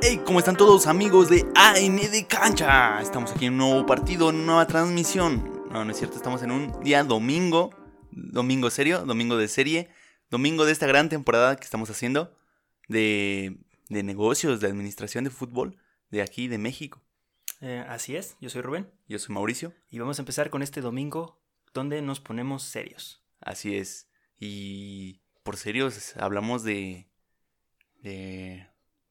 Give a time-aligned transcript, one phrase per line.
[0.00, 3.02] Hey, ¿cómo están todos amigos de AN de Cancha?
[3.02, 5.66] Estamos aquí en un nuevo partido, nueva transmisión.
[5.72, 7.70] No, no es cierto, estamos en un día domingo.
[8.12, 9.90] Domingo serio, domingo de serie.
[10.30, 12.32] Domingo de esta gran temporada que estamos haciendo
[12.86, 13.58] de,
[13.88, 15.76] de negocios, de administración de fútbol
[16.10, 17.02] de aquí, de México.
[17.60, 19.74] Eh, así es, yo soy Rubén Yo soy Mauricio.
[19.90, 21.40] y vamos a empezar con este domingo
[21.74, 23.24] donde nos ponemos serios.
[23.40, 24.08] Así es.
[24.38, 27.08] Y por serios hablamos de,
[28.00, 28.68] de,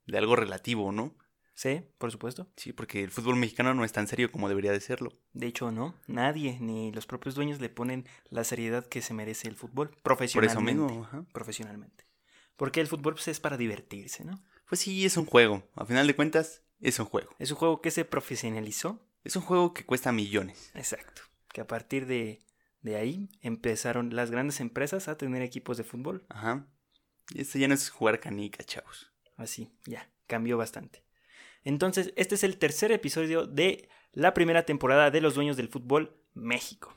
[0.08, 1.16] de algo relativo, ¿no?
[1.54, 2.48] Sí, por supuesto.
[2.56, 5.12] Sí, porque el fútbol mexicano no es tan serio como debería de serlo.
[5.34, 9.48] De hecho, no, nadie, ni los propios dueños le ponen la seriedad que se merece
[9.48, 10.84] el fútbol Por eso profesionalmente.
[10.84, 11.26] mismo, ajá.
[11.34, 12.06] Profesionalmente.
[12.58, 14.40] Porque el fútbol pues, es para divertirse, ¿no?
[14.70, 15.64] Pues sí, es un juego.
[15.76, 17.32] A final de cuentas, es un juego.
[17.40, 19.00] Es un juego que se profesionalizó.
[19.24, 20.72] Es un juego que cuesta millones.
[20.76, 21.24] Exacto.
[21.52, 22.46] Que a partir de,
[22.82, 26.24] de ahí empezaron las grandes empresas a tener equipos de fútbol.
[26.30, 26.68] Ajá.
[27.34, 29.12] Y esto ya no es jugar canica, chavos.
[29.38, 31.04] Así, ya, cambió bastante.
[31.64, 36.16] Entonces, este es el tercer episodio de la primera temporada de Los Dueños del Fútbol
[36.34, 36.94] México.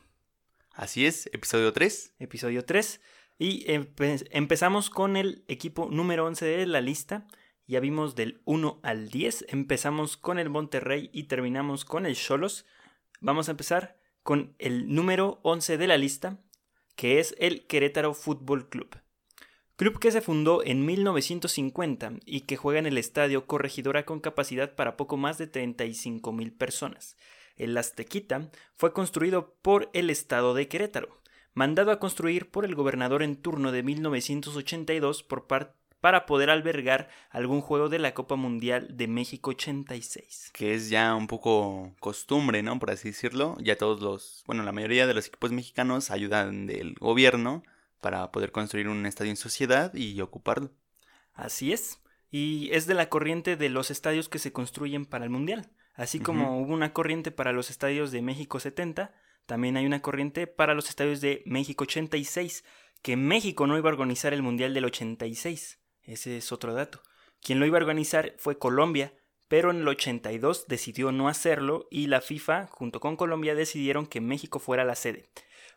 [0.73, 2.15] Así es, episodio 3.
[2.19, 3.01] Episodio 3.
[3.39, 7.27] Y empe- empezamos con el equipo número 11 de la lista.
[7.67, 9.47] Ya vimos del 1 al 10.
[9.49, 12.67] Empezamos con el Monterrey y terminamos con el Cholos.
[13.21, 16.39] Vamos a empezar con el número 11 de la lista,
[16.97, 18.97] que es el Querétaro Fútbol Club.
[19.81, 24.75] Club que se fundó en 1950 y que juega en el estadio Corregidora con capacidad
[24.75, 27.17] para poco más de 35 mil personas.
[27.57, 31.09] El Aztequita fue construido por el estado de Querétaro,
[31.55, 37.09] mandado a construir por el gobernador en turno de 1982 por par- para poder albergar
[37.31, 40.51] algún juego de la Copa Mundial de México 86.
[40.53, 42.79] Que es ya un poco costumbre, ¿no?
[42.79, 43.57] Por así decirlo.
[43.63, 47.63] Ya todos los, bueno, la mayoría de los equipos mexicanos ayudan del gobierno
[48.01, 50.73] para poder construir un estadio en sociedad y ocuparlo.
[51.33, 52.01] Así es.
[52.31, 55.71] Y es de la corriente de los estadios que se construyen para el Mundial.
[55.95, 59.13] Así como hubo una corriente para los estadios de México 70,
[59.47, 62.65] también hay una corriente para los estadios de México 86,
[63.03, 65.81] que México no iba a organizar el Mundial del 86.
[66.03, 67.03] Ese es otro dato.
[67.43, 69.13] Quien lo iba a organizar fue Colombia,
[69.49, 74.21] pero en el 82 decidió no hacerlo y la FIFA, junto con Colombia, decidieron que
[74.21, 75.29] México fuera la sede.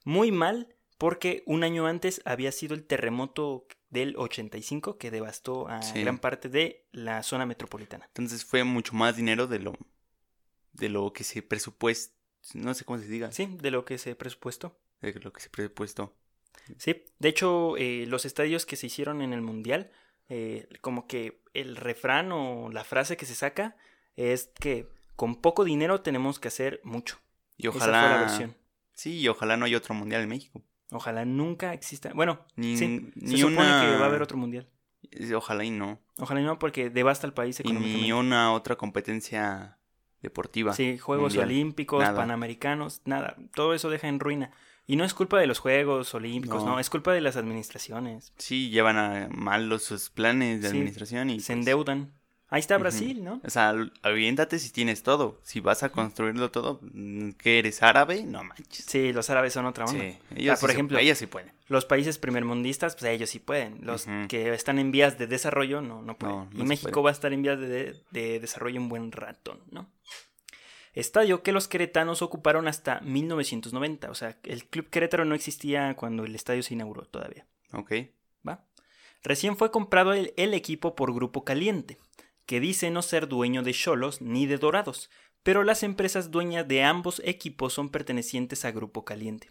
[0.06, 5.82] Muy mal, porque un año antes había sido el terremoto del 85 que devastó a
[5.82, 6.02] Sí.
[6.02, 8.06] gran parte de la zona metropolitana.
[8.08, 9.74] Entonces fue mucho más dinero de lo,
[10.74, 12.16] de lo que se presupuestó.
[12.54, 13.32] No sé cómo se diga.
[13.32, 14.78] Sí, de lo que se presupuestó.
[15.02, 16.14] De lo que se presupuestó.
[16.78, 19.92] Sí, de hecho, eh, los estadios que se hicieron en el Mundial,
[20.30, 23.76] eh, como que el refrán o la frase que se saca
[24.16, 27.20] es que con poco dinero tenemos que hacer mucho.
[27.58, 28.20] Y Esa fue la ojalá.
[28.22, 28.56] versión.
[28.94, 30.62] Sí, y ojalá no haya otro mundial en México.
[30.94, 32.12] Ojalá nunca exista.
[32.14, 33.82] Bueno, Ni, sí, ni se supone una.
[33.82, 34.68] que va a haber otro mundial.
[35.12, 36.00] Eh, Ojalá y no.
[36.20, 38.02] Ojalá y no, porque devasta el país Y económicamente.
[38.04, 39.78] ni una otra competencia
[40.22, 40.74] deportiva.
[40.74, 41.50] Sí, Juegos mundial.
[41.50, 42.16] Olímpicos, Nada.
[42.16, 43.36] Panamericanos, nada.
[43.54, 44.52] Todo eso deja en ruina.
[44.86, 46.72] Y no es culpa de los Juegos Olímpicos, No.
[46.72, 48.34] no, es culpa de las administraciones.
[48.38, 51.40] Sí, llevan a mal los sus planes de Sí, administración y.
[51.40, 52.14] Se pues, endeudan.
[52.54, 52.78] Ahí está.
[52.78, 53.42] Brasil, ¿no?
[53.44, 55.40] O sea, aviéntate si tienes todo.
[55.44, 56.80] Si vas a construirlo todo,
[57.40, 58.24] ¿qué eres árabe?
[58.24, 58.86] No manches.
[58.86, 60.00] Sí, los árabes son otra onda.
[60.00, 61.52] Sí, ellos Ah, por sí ejemplo, ellos sí pueden.
[61.68, 63.80] Los países primermundistas, pues ellos sí pueden.
[63.86, 66.36] Los que están en vías de desarrollo, no, no pueden.
[66.36, 67.04] No, no y México puede.
[67.06, 69.90] va a estar en vías de, de- de desarrollo un buen rato, ¿no?
[70.94, 74.12] Estadio que los queretanos ocuparon hasta 1990.
[74.12, 77.48] O sea, el Club Querétaro no existía cuando el estadio se inauguró todavía.
[77.72, 77.94] Ok.
[78.48, 78.64] ¿va?
[79.24, 81.98] Recién fue comprado el, el equipo por Grupo Caliente,
[82.54, 85.10] que dice no ser dueño de Cholos ni de Dorados,
[85.42, 89.50] pero las empresas dueñas de ambos equipos son pertenecientes a Grupo Caliente,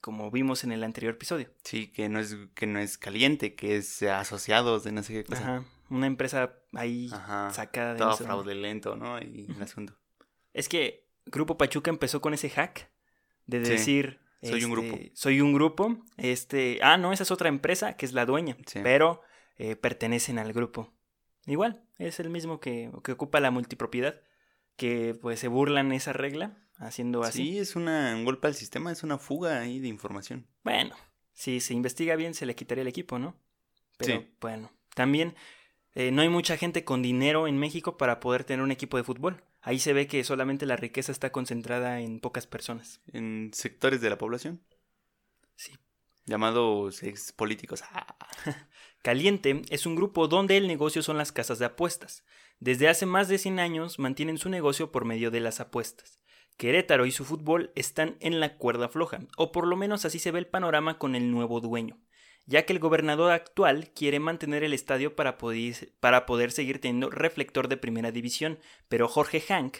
[0.00, 1.48] como vimos en el anterior episodio.
[1.62, 5.12] Sí, que no es, que no es caliente, que es eh, asociados de no sé
[5.12, 5.42] qué cosa.
[5.42, 7.52] Ajá, una empresa ahí Ajá.
[7.52, 8.24] sacada de Todo dónde.
[8.24, 9.20] fraudulento, ¿no?
[9.20, 9.96] Y el asunto.
[10.52, 12.90] Es que Grupo Pachuca empezó con ese hack
[13.46, 14.98] de Sí, decir soy un este, grupo.
[15.14, 15.98] Soy un grupo.
[16.16, 18.80] Este, ah, no, esa es otra empresa que es la dueña, Sí.
[18.82, 19.22] pero
[19.56, 20.92] eh, pertenecen al grupo.
[21.46, 24.20] Igual, es el mismo que, que ocupa la multipropiedad,
[24.76, 27.44] que pues se burlan esa regla haciendo así.
[27.52, 30.46] Sí, es una, un golpe al sistema, es una fuga ahí de información.
[30.64, 30.94] Bueno,
[31.32, 33.36] si se investiga bien se le quitaría el equipo, ¿no?
[33.96, 34.28] Pero Sí.
[34.40, 35.34] bueno, también
[35.94, 39.04] eh, no hay mucha gente con dinero en México para poder tener un equipo de
[39.04, 39.42] fútbol.
[39.62, 43.00] Ahí se ve que solamente la riqueza está concentrada en pocas personas.
[43.12, 44.62] En sectores de la población,
[45.56, 45.72] Sí.
[46.24, 47.82] llamados ex políticos.
[47.92, 48.16] Ah,
[49.02, 52.24] Caliente es un grupo donde el negocio son las casas de apuestas.
[52.58, 56.20] Desde hace más de 100 años mantienen su negocio por medio de las apuestas.
[56.58, 60.30] Querétaro y su fútbol están en la cuerda floja, o por lo menos así se
[60.30, 61.98] ve el panorama con el nuevo dueño.
[62.46, 67.08] ya que el gobernador actual quiere mantener el estadio para poder, para poder seguir teniendo
[67.08, 68.58] reflector de primera división,
[68.88, 69.76] pero Jorge Hank,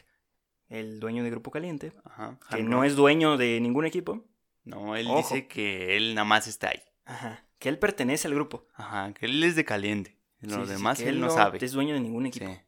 [0.69, 2.39] el dueño de Grupo Caliente, Ajá.
[2.51, 4.25] que no es dueño de ningún equipo,
[4.63, 5.17] No, él Ojo.
[5.19, 6.81] dice que él nada más está ahí.
[7.11, 8.67] Ajá, que él pertenece al grupo.
[8.75, 10.17] Ajá, que él es de caliente.
[10.41, 11.59] Lo Sí, sí, sí, demás él no sabe.
[11.61, 12.47] es dueño de ningún equipo.
[12.47, 12.61] Sí.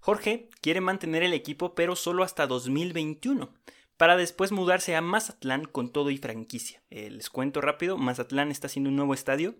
[0.00, 3.52] Jorge quiere mantener el equipo, pero solo hasta 2021,
[3.96, 6.82] para después mudarse a Mazatlán con todo y franquicia.
[6.90, 9.54] Eh, les cuento rápido, Mazatlán está haciendo un nuevo estadio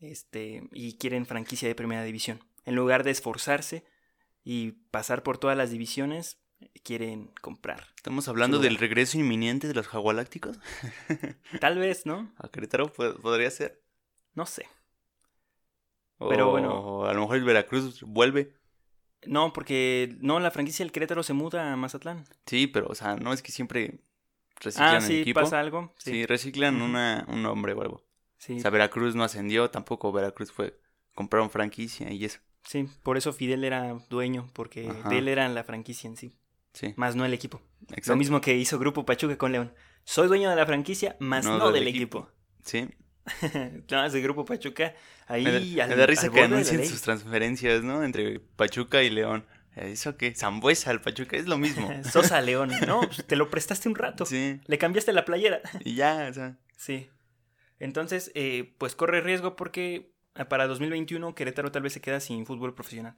[0.00, 2.42] este, y quieren franquicia de primera división.
[2.64, 3.84] En lugar de esforzarse
[4.42, 6.38] y pasar por todas las divisiones,
[6.84, 7.86] quieren comprar.
[7.96, 10.58] Estamos hablando del regreso inminente de los jagualácticos.
[11.60, 12.32] Tal vez, ¿no?
[12.38, 13.82] A Querétaro pod- podría ser.
[14.34, 14.66] No sé.
[16.18, 17.04] O Pero bueno.
[17.06, 18.54] A lo mejor el Veracruz vuelve.
[19.24, 22.24] No, porque no, la franquicia del Querétaro se muda a Mazatlán.
[22.46, 24.00] Sí, pero, o sea, no es que siempre
[24.60, 25.40] reciclan Ah, el sí, equipo.
[25.40, 25.92] pasa algo.
[25.98, 28.04] Sí, Sí, reciclan una, un nombre o algo.
[28.38, 30.78] sí, O sea, Veracruz no ascendió, tampoco Veracruz fue.
[31.14, 32.40] Compraron franquicia y eso.
[32.64, 35.08] sí, por eso Fidel era dueño, porque Ajá.
[35.10, 36.36] de él era la franquicia en sí.
[36.72, 37.60] Sí, más no el equipo.
[37.88, 38.12] exacto.
[38.12, 39.74] Lo mismo que hizo Grupo Pachuca con León.
[40.04, 42.30] Soy dueño de la franquicia, más no, del, equipo.
[42.64, 42.88] Sí.
[43.90, 44.94] Nada más de Grupo Pachuca.
[45.26, 48.02] Ahí Me da, al- me da risa al que anuncien sus transferencias, ¿no?
[48.02, 49.46] Entre Pachuca y León.
[49.76, 50.34] ¿Eso qué?
[50.34, 51.88] Zambuesa al Pachuca es lo mismo.
[52.10, 52.70] Sosa León.
[52.86, 54.26] No, pues, te lo prestaste un rato.
[54.26, 54.60] sí.
[54.66, 55.60] Le cambiaste la playera.
[55.84, 56.58] Y ya, o sea.
[56.76, 57.08] Sí.
[57.78, 62.44] Entonces, eh, pues corre riesgo porque ah, para 2021 Querétaro tal vez se queda sin
[62.46, 63.16] fútbol profesional.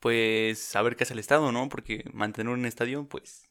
[0.00, 1.68] Pues a ver qué hace el Estado, ¿no?
[1.68, 3.50] Porque mantener un estadio, pues.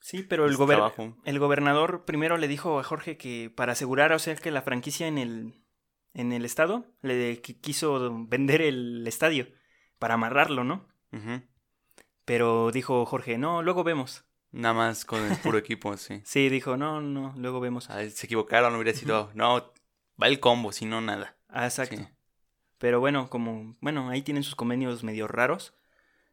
[0.00, 1.16] Sí, pero el, es gober- trabajo.
[1.24, 5.06] el gobernador primero le dijo a Jorge que para asegurar, o sea, que la franquicia
[5.06, 5.62] en el,
[6.14, 9.48] en el estado le qui- quiso vender el estadio
[9.98, 10.88] para amarrarlo, ¿no?
[12.24, 14.24] Pero dijo Jorge, no, luego vemos.
[14.50, 16.20] Nada más con el puro equipo, sí.
[16.24, 17.84] Sí, dijo, no, no, luego vemos.
[17.84, 19.30] sea, se equivocaron, hubiera sido.
[19.34, 19.72] No,
[20.20, 21.36] va el combo, si no, nada.
[21.48, 21.96] Ah, exacto.
[21.96, 22.06] Sí.
[22.82, 25.72] Pero bueno, como, bueno, ahí tienen sus convenios medio raros.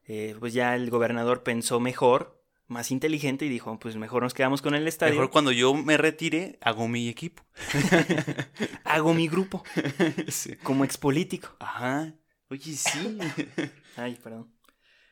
[0.08, 4.64] eh, pues ya el gobernador pensó mejor, más inteligente y dijo, pues mejor nos quedamos
[4.64, 5.14] con el estadio.
[5.14, 7.44] Mejor cuando yo me retire, hago mi equipo.
[8.84, 9.64] Hago mi grupo
[10.30, 10.56] Sí.
[10.64, 11.56] como expolítico.
[11.60, 12.14] Ajá.
[12.50, 13.20] Oye, sí.
[13.96, 14.52] Ay, perdón.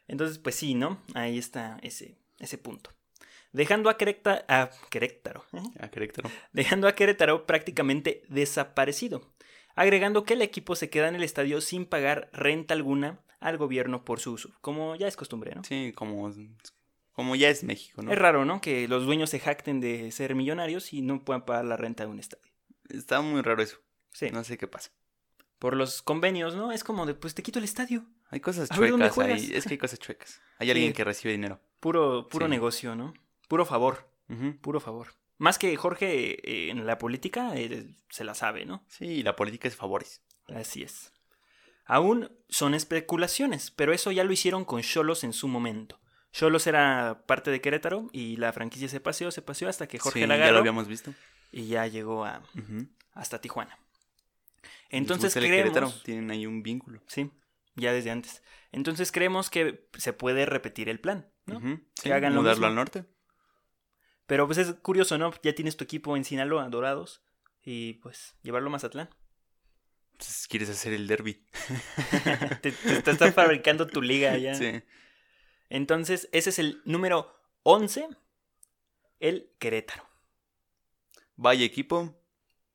[0.08, 1.04] Entonces, pues sí, ¿no?
[1.14, 2.90] Ahí está ese, ese punto.
[3.52, 5.62] Dejando a, Queréta- a Querétaro, ¿eh?
[5.80, 6.32] A Querétaro.
[6.52, 9.32] dejando a Querétaro prácticamente desaparecido,
[9.78, 14.04] agregando que el equipo se queda en el estadio sin pagar renta alguna al gobierno
[14.04, 15.64] por su uso, como ya es costumbre, ¿no?
[15.64, 16.30] Sí, como,
[17.14, 18.12] como ya es México, ¿no?
[18.12, 18.60] Es raro, ¿no?
[18.62, 22.10] Que los dueños se jacten de ser millonarios y no puedan pagar la renta de
[22.12, 22.52] un estadio.
[22.90, 23.78] Está muy raro eso.
[24.12, 24.92] Sí, No sé qué pasa.
[25.60, 26.72] por los convenios, ¿no?
[26.72, 28.06] Es como de, pues te quito el estadio.
[28.30, 29.42] Hay cosas A ver, ¿dónde chuecas juegas?
[29.50, 30.42] Es que hay cosas chuecas.
[30.60, 30.72] Hay Sí.
[30.72, 31.60] alguien que recibe dinero.
[31.80, 32.50] Puro, puro Sí.
[32.52, 33.14] negocio, ¿no?
[33.48, 34.08] Puro favor,
[34.62, 35.08] puro favor.
[35.38, 38.84] Más que Jorge eh, en la política, eh, se la sabe, ¿no?
[38.88, 40.22] Sí, la política es favores.
[40.48, 41.14] Así es.
[41.86, 46.00] Aún son especulaciones, pero eso ya lo hicieron con Cholos en su momento.
[46.34, 50.22] Cholos era parte de Querétaro y la franquicia se paseó, se paseó hasta que Jorge
[50.22, 51.14] sí, la ya lo habíamos visto.
[51.52, 52.44] y ya llegó a,
[53.14, 53.78] hasta Tijuana.
[54.90, 57.02] Entonces el Querétaro, creemos, Tienen ahí un vínculo.
[57.08, 57.32] sí,
[57.76, 58.42] ya desde antes.
[58.72, 61.62] Entonces creemos que se puede repetir el plan, ¿no?
[61.96, 62.68] Sí, hagan lo mudarlo mismo.
[62.68, 63.06] al norte.
[64.28, 65.34] Pero pues es curioso, ¿no?
[65.42, 67.22] Ya tienes tu equipo en Sinaloa, Dorados,
[67.64, 69.10] y pues llevarlo a Mazatlán.
[70.14, 71.46] Entonces, quieres hacer el derby.
[72.62, 74.54] te, te- te estás fabricando tu liga ya.
[74.56, 74.82] Sí.
[75.70, 78.08] Entonces, ese es el número 11,
[79.20, 80.04] el Querétaro.
[81.36, 82.16] Vaya equipo.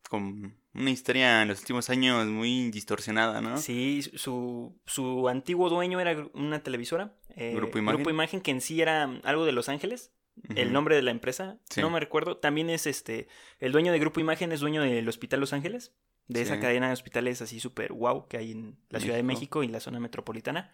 [0.08, 3.56] Con una historia en los últimos años muy distorsionada, ¿no?
[3.58, 7.14] Sí, su, su antiguo dueño era una televisora.
[7.30, 7.96] eh, Grupo Imagen.
[7.96, 10.12] Grupo Imagen, que en sí era algo de Los Ángeles.
[10.54, 11.80] El nombre de la empresa, Sí.
[11.80, 12.38] no me recuerdo.
[12.38, 13.28] También es este.
[13.58, 15.94] El dueño de Grupo Imagen es dueño del Hospital Los Ángeles.
[16.28, 19.62] De esa cadena de hospitales así súper wow que hay en la Ciudad de México.
[19.62, 20.72] Y la zona metropolitana.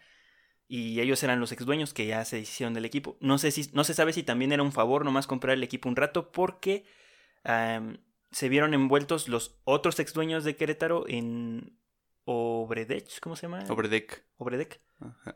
[0.68, 3.16] Y ellos eran los ex dueños que ya se hicieron del equipo.
[3.20, 5.88] No sé si, no se sabe si también era un favor nomás comprar el equipo
[5.88, 6.84] un rato, porque
[8.30, 11.77] se vieron envueltos los otros ex dueños de Querétaro en
[12.30, 13.64] Obredech, ¿cómo se llama?
[13.70, 14.22] Obredec.
[14.36, 14.80] Obredec.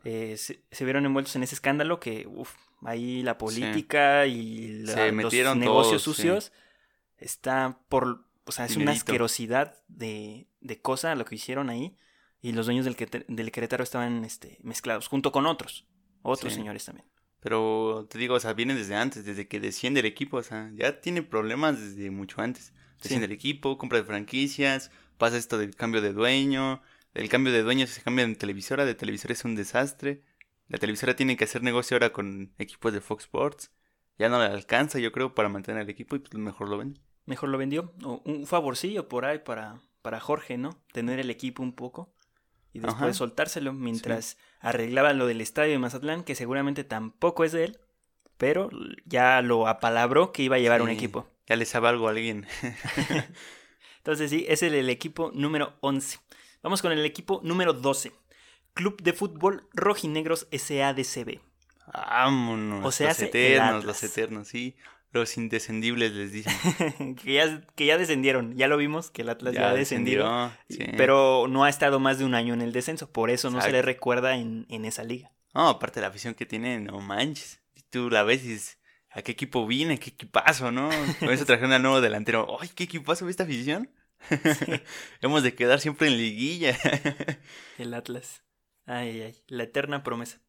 [0.04, 4.92] Eh, se, se vieron envueltos en ese escándalo que, uff, ahí la política y la-
[4.94, 6.22] Se los negocios todos, sí.
[6.22, 6.52] sucios
[7.16, 11.96] está por, o sea, es una asquerosidad de, de cosa lo que hicieron ahí
[12.42, 12.96] y los dueños del,
[13.28, 15.86] del Querétaro estaban este, mezclados junto con otros,
[16.22, 16.58] otros Sí.
[16.58, 17.06] señores también.
[17.40, 20.70] Pero te digo, o sea, viene desde antes, desde que desciende el equipo, o sea,
[20.74, 22.72] ya tiene problemas desde mucho antes.
[23.02, 24.92] Desciende el equipo, compra de franquicias,
[25.22, 26.82] pasa esto del cambio de dueño,
[27.14, 30.22] el cambio de dueño se cambia en televisora, de televisora es un desastre.
[30.66, 33.70] La televisora tiene que hacer negocio ahora con equipos de Fox Sports.
[34.18, 36.98] Ya no le alcanza, yo creo, para mantener el equipo y pues mejor lo ven.
[37.24, 37.94] mejor lo vendió.
[38.02, 40.82] O un favorcillo por ahí para, para Jorge, ¿no?
[40.92, 42.12] Tener el equipo un poco.
[42.72, 43.12] Y después Ajá.
[43.14, 47.78] soltárselo mientras arreglaban lo del estadio de Mazatlán, que seguramente tampoco es de él.
[48.38, 48.70] Pero
[49.04, 51.28] ya lo apalabró que iba a llevar un Sí, equipo.
[51.46, 52.44] Ya le sabe algo a alguien.
[54.02, 56.18] Entonces sí, es el, el equipo número 11.
[56.60, 58.12] Vamos con el equipo número 12.
[58.74, 61.38] Club de Fútbol Rojinegros SADCB.
[61.92, 62.84] Vámonos.
[62.84, 64.74] O sea, los eternos, los eternos, sí.
[65.12, 67.14] Los indescendibles les dicen.
[67.22, 68.56] que, ya, que ya descendieron.
[68.56, 70.24] Ya lo vimos, que el Atlas ya, descendió.
[70.68, 70.94] descendió, sí.
[70.96, 73.08] Pero no ha estado más de un año en el descenso.
[73.08, 75.30] Por eso no se le recuerda en, en esa liga.
[75.54, 77.60] No, aparte de la afición que tiene, no manches.
[77.90, 78.78] Tú la ves y dices,
[79.12, 79.98] ¿a qué equipo vine?
[79.98, 80.90] ¿Qué equipazo, no?
[81.18, 82.58] Con eso trajeron al nuevo delantero.
[82.60, 83.90] ¡Ay, qué equipazo esta afición!
[85.20, 86.76] Hemos de quedar siempre en liguilla.
[87.78, 88.42] El Atlas.
[88.86, 89.44] Ay, ay, ay.
[89.48, 90.40] La eterna promesa.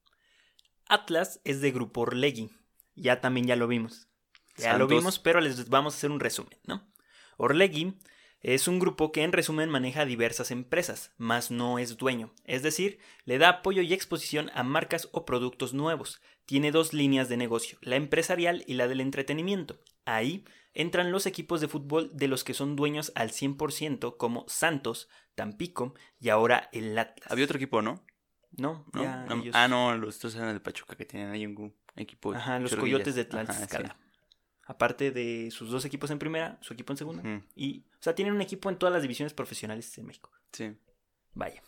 [0.88, 2.52] Atlas es de Grupo Orlegui.
[2.96, 4.08] Ya también ya lo vimos.
[4.58, 6.88] Ya lo vimos, pero les vamos a hacer un resumen, ¿no?
[7.38, 7.98] Orlegui
[8.44, 12.34] es un grupo que en resumen maneja diversas empresas, mas no es dueño.
[12.44, 16.22] Es decir, le da apoyo y exposición a marcas o productos nuevos.
[16.46, 19.80] Tiene dos líneas de negocio, la empresarial y la del entretenimiento.
[20.06, 25.08] Ahí entran los equipos de fútbol de los que son dueños al 100% como Santos,
[25.36, 27.32] Tampico y ahora el Atlas.
[27.32, 28.04] Había otro equipo, ¿no?
[28.58, 29.04] No, ¿No?
[29.04, 32.34] ya Ah, ellos- Ah, no, los dos eran de Pachuca que tienen ahí un equipo.
[32.34, 33.00] Ajá, los chorrillas.
[33.04, 33.98] coyotes de Ajá, Tlaxcala.
[34.66, 37.24] Aparte de sus dos equipos en primera, su equipo en segunda.
[37.56, 40.30] Y, o sea, tienen un equipo en todas las divisiones profesionales en México.
[40.52, 40.76] sí.
[41.36, 41.64] Vaya.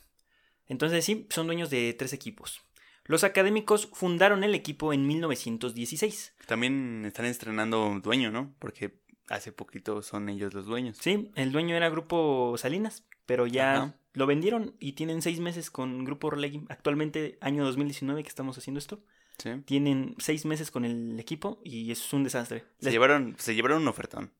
[0.68, 2.62] Entonces sí, son dueños de tres equipos.
[3.06, 6.34] Los académicos fundaron el equipo en 1916.
[6.48, 8.54] También están estrenando dueño, ¿no?
[8.60, 10.98] Porque hace poquito son ellos los dueños.
[11.00, 13.96] Sí, el dueño era Grupo Salinas, pero ya Ajá.
[14.14, 16.64] lo vendieron y tienen seis meses con Grupo Orlegui.
[16.70, 19.04] Actualmente, año 2019 que estamos haciendo esto,
[19.38, 19.50] Sí.
[19.66, 22.62] tienen seis meses con el equipo y es un desastre.
[22.80, 24.32] Se Les- llevaron, se llevaron un ofertón.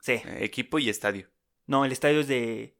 [0.00, 0.12] Sí.
[0.12, 1.28] Eh, equipo y estadio.
[1.66, 2.77] No, el estadio es de...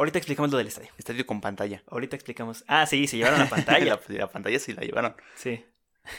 [0.00, 0.88] Ahorita explicamos lo del estadio.
[0.96, 1.82] Estadio con pantalla.
[1.86, 2.64] Ahorita explicamos.
[2.66, 4.00] Ah, sí, se llevaron la pantalla.
[4.08, 5.14] la, la pantalla sí la llevaron.
[5.36, 5.62] sí.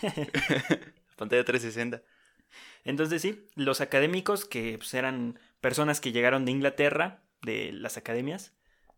[0.04, 0.12] La
[1.18, 2.04] pantalla 360.
[2.84, 8.54] Entonces sí, los académicos que pues, eran personas que llegaron de Inglaterra, de las academias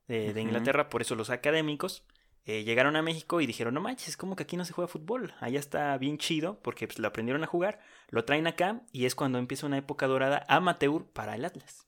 [0.09, 0.37] de.
[0.41, 2.03] Inglaterra, por eso los académicos,
[2.43, 5.33] eh, llegaron a México y dijeron, no manches, como que aquí no se juega fútbol,
[5.39, 9.15] allá está bien chido, porque pues, lo aprendieron a jugar, lo traen acá y es
[9.15, 11.87] cuando empieza una época dorada amateur para el Atlas.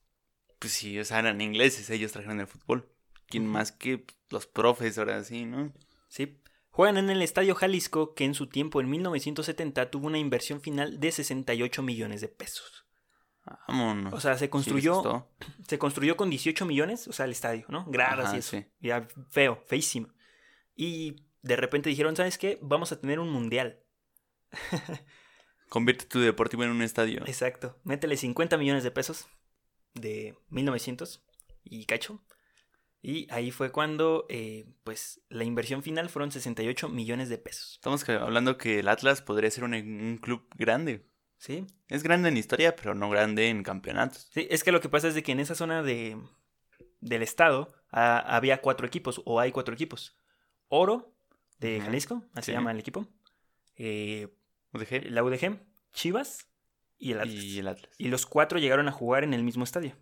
[0.58, 2.88] Pues sí, o sea, eran ingleses, ellos trajeron el fútbol.
[3.28, 5.72] ¿Quién más que pues, los profes ahora sí, no?
[6.08, 6.40] Sí.
[6.70, 11.00] Juegan en el Estadio Jalisco, que en su tiempo, en 1970, tuvo una inversión final
[11.00, 12.86] de 68 millones de pesos.
[13.68, 14.12] Vámonos.
[14.12, 15.28] O sea, se construyó.
[15.68, 17.84] Se construyó con 18 millones, o sea, el estadio, ¿no?
[17.86, 18.56] Gradas Ajá, y eso.
[18.56, 18.66] sí.
[18.80, 20.08] Ya feo, feísimo.
[20.74, 22.58] Y de repente dijeron, ¿sabes qué?
[22.62, 23.80] Vamos a tener un mundial.
[25.68, 27.22] Convierte tu deportivo en un estadio.
[27.26, 27.80] Exacto.
[27.84, 29.28] Métele 50 millones de pesos
[30.00, 31.24] de 1900
[31.64, 32.22] y cacho.
[33.02, 37.74] Y ahí fue cuando, eh, pues, la inversión final fueron 68 millones de pesos.
[37.74, 41.06] Estamos hablando que el Atlas podría ser un, un club grande.
[41.38, 41.66] ¿Sí?
[41.88, 44.28] Es grande en historia, pero no grande en campeonatos.
[44.32, 46.16] Sí, es que lo que pasa es de que en esa zona de,
[47.00, 50.18] del estado ah, había cuatro equipos, o hay cuatro equipos.
[50.68, 51.14] Oro,
[51.58, 52.52] de Jalisco, así se sí.
[52.52, 53.06] llama el equipo.
[53.76, 54.28] Eh,
[54.72, 55.60] UDG la UDG,
[55.92, 56.48] Chivas
[56.98, 57.34] y el Atlas.
[57.44, 57.90] y Y, el Atlas.
[57.98, 59.96] los cuatro llegaron a jugar en el mismo estadio.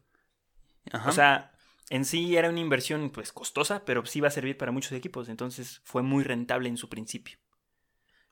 [0.93, 1.09] Ajá.
[1.09, 1.53] O sea,
[1.91, 5.29] en sí era una inversión pues costosa, pero sí iba a servir para muchos equipos,
[5.29, 7.39] entonces fue muy rentable en su principio.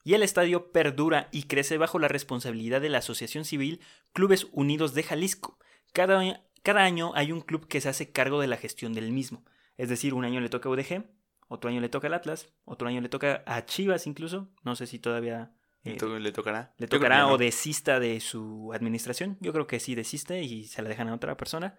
[0.05, 3.81] Y el estadio perdura y crece bajo la responsabilidad de la Asociación Civil
[4.13, 5.59] Clubes Unidos de Jalisco.
[5.93, 9.13] Cada, año- cada año hay un club que se hace cargo de la gestión del
[9.13, 9.45] mismo.
[9.77, 11.05] Es decir, un año le toca a UDG,
[11.49, 14.51] otro año le toca al Atlas, otro año le toca a Chivas incluso.
[14.65, 15.53] No sé si todavía
[15.85, 16.75] le, eh, le tocará.
[16.79, 17.33] le tocará no.
[17.33, 19.37] o desista de su administración.
[19.41, 21.77] Yo creo que sí desiste y se la dejan a otra persona.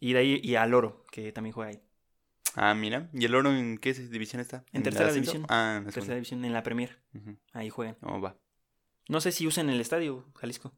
[0.00, 1.82] Y de ahí y al Oro, que también juega ahí.
[2.54, 3.08] Ah, mira.
[3.12, 4.64] ¿Y el oro en qué división está?
[4.72, 5.44] En tercera división.
[5.48, 6.98] Ah, en la Tercera división en la Premier.
[7.52, 7.96] Ahí juegan.
[8.00, 8.36] No, va.
[9.08, 10.74] No sé si usan el estadio, Jalisco.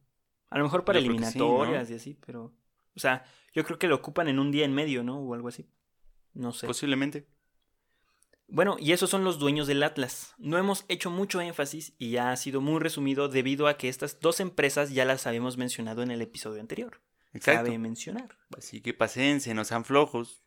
[0.49, 2.53] A lo mejor para Yo sí, eliminatorias y así, pero.
[2.95, 5.19] O sea, yo creo que lo ocupan en un día en medio, ¿no?
[5.19, 5.69] O algo así.
[6.33, 6.67] No sé.
[6.67, 7.27] Posiblemente.
[8.51, 10.35] Bueno, y esos son los dueños del Atlas.
[10.37, 14.19] No hemos hecho mucho énfasis y ya ha sido muy resumido debido a que estas
[14.19, 17.01] dos empresas ya las habíamos mencionado en el episodio anterior.
[17.33, 17.65] Exacto.
[17.65, 18.37] Cabe mencionar.
[18.57, 20.43] Así que pasense, no sean flojos.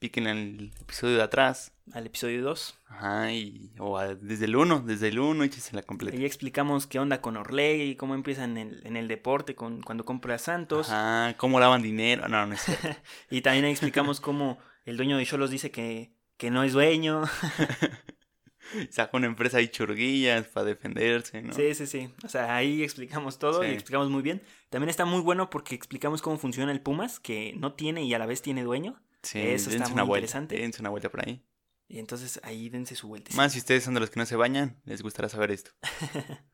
[0.00, 1.72] Piquen el episodio de atrás.
[1.92, 2.78] Al episodio 2.
[2.86, 6.16] Ajá, y, o a- desde el 1, desde el 1, échese la completa.
[6.16, 10.04] Ahí explicamos qué onda con Orlegui, cómo empieza en el, en el deporte con, cuando
[10.04, 10.90] compra a Santos.
[10.90, 12.28] Ajá, cómo lavan dinero.
[12.28, 12.88] No, no es cierto.
[13.30, 17.24] Y también ahí explicamos cómo el dueño de Cholos dice que, que no es dueño.
[18.90, 21.52] Sacó una empresa y churguillas para defenderse, ¿no?
[21.52, 22.12] Sí, sí, sí.
[22.22, 24.42] O sea, ahí explicamos todo y explicamos muy bien.
[24.70, 28.18] También está muy bueno porque explicamos cómo funciona el Pumas, que no tiene y a
[28.18, 29.02] la vez tiene dueño.
[29.22, 30.58] Sí, Eso está muy una vuelta, interesante.
[30.58, 31.44] dense una vuelta por ahí.
[31.88, 33.34] Y entonces ahí dense su vuelta.
[33.34, 35.70] Más si ustedes son de los que no se bañan, les gustará saber esto.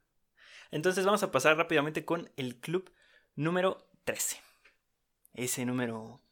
[0.71, 2.93] Entonces vamos a pasar rápidamente con el club
[3.35, 4.41] número 13.
[5.35, 6.24] Ese número...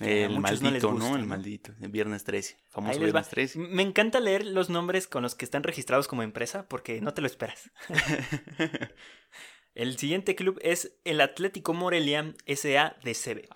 [0.00, 1.16] El no maldito, ¿no?
[1.16, 1.72] El maldito.
[1.80, 2.54] El viernes 13.
[2.54, 3.58] Ahí Famoso viernes 13.
[3.58, 7.20] Me encanta leer los nombres con los que están registrados como empresa porque no te
[7.20, 7.70] lo esperas.
[9.74, 13.48] El siguiente club es el Atlético Morelia SA de CB.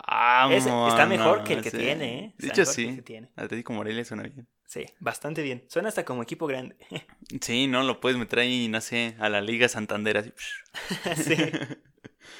[0.52, 1.78] Ese está mejor que el que sí.
[1.78, 2.34] tiene, ¿eh?
[2.38, 3.02] De hecho, sí.
[3.34, 4.46] Atlético Morelia suena bien.
[4.66, 5.64] Sí, bastante bien.
[5.68, 6.76] Suena hasta como equipo grande.
[7.40, 7.82] Sí, ¿no?
[7.82, 10.18] Lo puedes meter ahí, no sé, a la Liga Santander.
[10.18, 10.32] Así.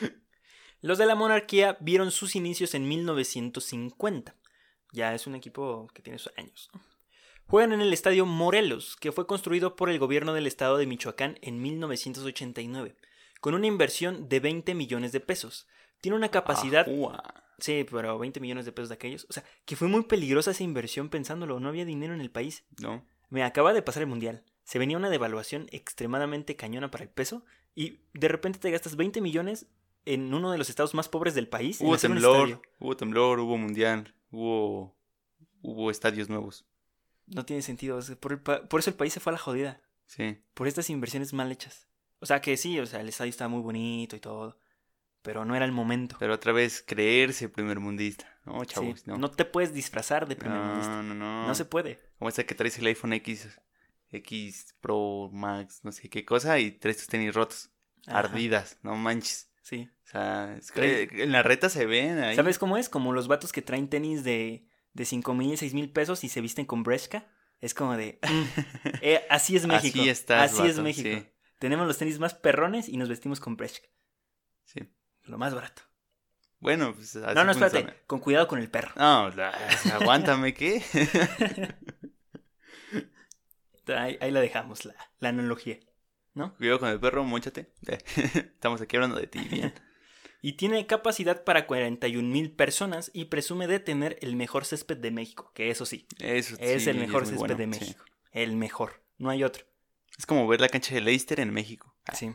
[0.01, 0.07] Sí.
[0.85, 4.37] Los de la monarquía vieron sus inicios en 1950.
[4.93, 6.69] Ya es un equipo que tiene sus años.
[6.75, 6.83] ¿no?
[7.47, 11.39] Juegan en el estadio Morelos, que fue construido por el gobierno del estado de Michoacán
[11.41, 12.97] en 1989,
[13.41, 15.67] con una inversión de 20 millones de pesos.
[16.03, 16.83] Tiene una capacidad...
[16.87, 17.23] Ajúa.
[17.61, 19.27] Sí, pero 20 millones de pesos de aquellos.
[19.31, 21.61] O sea, que fue muy peligrosa esa inversión pensándolo.
[21.61, 22.63] No había dinero en el país.
[22.79, 23.07] ¿No?
[23.31, 24.45] Me acaba de pasar el mundial.
[24.65, 27.43] Se venía una devaluación extremadamente cañona para el peso
[27.75, 29.67] y de repente te gastas 20 millones
[30.07, 31.81] en uno de los estados más pobres del país.
[31.81, 34.97] Hubo temblor, hubo temblor, hubo mundial, hubo,
[35.63, 36.67] hubo estadios nuevos.
[37.27, 38.01] No tiene sentido.
[38.21, 39.81] por, el pa- por eso el país se fue a la jodida.
[40.07, 40.39] Sí.
[40.53, 41.89] Por estas inversiones mal hechas.
[42.21, 44.59] O sea que sí, o sea, el estadio estaba muy bonito y todo.
[45.23, 46.17] Pero no era el momento.
[46.19, 48.27] Pero otra vez, creerse primer mundista.
[48.45, 49.17] No, Sí, chavos, no.
[49.17, 49.31] no.
[49.31, 51.03] te puedes disfrazar de primer no, mundista.
[51.03, 51.47] no, no.
[51.47, 51.99] No se puede.
[52.19, 53.49] Como esta que traes el iPhone X,
[54.11, 57.71] X Pro Max, no sé qué cosa, y traes tus tenis rotos,
[58.07, 59.51] Ajá, ardidas, no manches.
[59.65, 59.89] Sí.
[60.05, 62.37] O sea, es que en la reta se ven ahí.
[62.37, 62.89] ¿Sabes cómo es?
[62.91, 66.41] Como los vatos que traen tenis de, de 5 mil, 6 mil pesos y se
[66.43, 67.27] visten con Bresca.
[67.61, 68.19] Es como de.
[68.23, 68.45] mm,
[69.03, 69.99] eh, así es México.
[69.99, 71.09] Así estás, Así es México.
[71.09, 71.27] sí.
[71.59, 73.89] Tenemos los tenis más perrones y nos vestimos con Bresca.
[74.65, 74.81] Sí.
[75.23, 75.83] Lo más barato.
[76.61, 77.79] Bueno, pues así no, no, espérate.
[77.79, 78.03] funciona.
[78.07, 78.93] Con cuidado con el perro.
[78.97, 79.51] No, la-
[79.95, 80.83] aguántame, ¿qué?
[83.87, 85.79] Ahí, ahí la dejamos, la, la analogía.
[86.35, 86.55] ¿No?
[86.57, 87.73] Cuidado con el perro, mochate.
[88.17, 89.73] Estamos aquí hablando de ti, bien.
[90.43, 95.11] Y tiene capacidad para 41 mil personas y presume de tener el mejor césped de
[95.11, 95.51] México.
[95.55, 97.71] Que eso sí, Eso es sí, el mejor césped bueno, de sí.
[97.71, 98.05] México.
[98.31, 99.03] El mejor.
[99.17, 99.65] No hay otro.
[100.19, 101.97] Es como ver la cancha de Leicester en México.
[102.13, 102.35] Sí.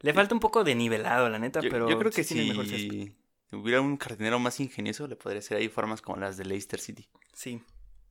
[0.00, 2.50] Le falta un poco de nivelado, la neta, Yo, pero yo creo que sí tiene
[2.50, 3.12] el mejor césped.
[3.48, 6.78] si hubiera un jardinero más ingenioso, le podría hacer ahí formas como las de Leicester
[6.78, 7.08] City.
[7.32, 7.62] Sí.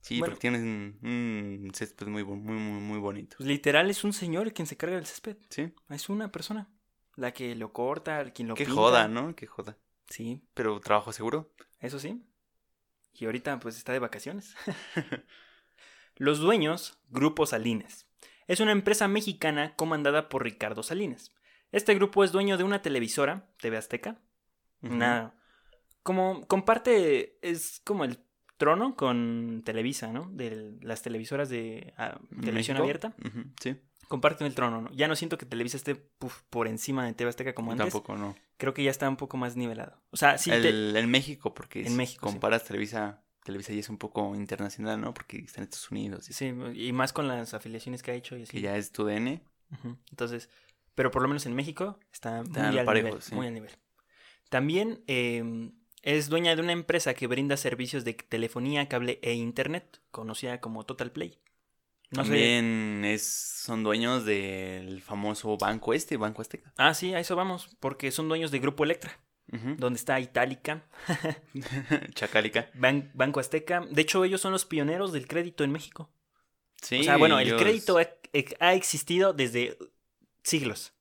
[0.06, 0.34] Sí, Bueno.
[0.34, 3.38] porque tienen un césped muy, muy, muy, muy bonito.
[3.38, 5.36] Pues literal es un señor quien se carga del césped.
[5.50, 5.72] Sí.
[5.88, 6.68] Es una persona.
[7.16, 8.80] La que lo corta, quien lo Qué pinta.
[8.80, 9.34] joda, ¿no?
[9.34, 9.76] Qué joda.
[10.08, 11.52] Sí, Pero trabajo seguro.
[11.80, 12.22] eso sí.
[13.14, 14.54] Y ahorita pues está de vacaciones.
[16.16, 18.06] Los dueños, Grupo Salinas.
[18.46, 21.32] Es una empresa mexicana comandada por Ricardo Salinas.
[21.72, 24.20] Este grupo es dueño de una televisora, TV Azteca.
[24.82, 24.94] Ujú.
[24.94, 25.34] Una.
[26.02, 26.46] Como.
[26.46, 27.38] Comparte.
[27.42, 28.18] Es como el
[28.56, 30.28] trono con Televisa, ¿no?
[30.32, 33.14] De las televisoras de ah, ¿En televisión abierta.
[33.24, 33.76] Ujú, Sí.
[34.08, 34.90] Comparten el trono, ¿no?
[34.92, 37.92] Ya no siento que Televisa esté puf, por encima de TV Azteca como Yo antes.
[37.92, 38.36] Tampoco, no.
[38.56, 40.00] Creo que ya está un poco más nivelado.
[40.10, 40.50] O sea, sí.
[40.52, 42.32] el, te- En México, porque En si México, sí.
[42.34, 45.12] comparas Televisa, Televisa ya es un poco internacional, ¿no?
[45.12, 46.30] Porque está en Estados Unidos.
[46.30, 48.52] y Sí, y más con las afiliaciones que ha hecho y así.
[48.52, 49.42] Que ya es tu DN.
[50.10, 50.48] Entonces,
[50.94, 53.20] pero por lo menos en México está muy al nivel.
[53.22, 53.34] sí.
[53.34, 53.72] Muy al nivel.
[54.48, 55.42] También eh,
[56.06, 60.86] es dueña de una empresa que brinda servicios de telefonía, cable e internet, conocida como
[60.86, 61.38] Total Play.
[62.10, 62.30] No sé.
[62.30, 66.72] También es, son dueños del famoso banco este, Banco Azteca.
[66.76, 69.18] Ah, sí, a eso vamos, porque son dueños de Grupo Electra,
[69.78, 70.84] donde está Itálica,
[72.14, 72.70] Chacálica.
[72.74, 73.84] Ban- Banco Azteca.
[73.90, 76.08] De hecho, ellos son los pioneros del crédito en México.
[76.80, 78.06] Sí, o sea, bueno, el ellos- crédito ha,
[78.60, 79.76] ha existido desde
[80.42, 80.92] siglos.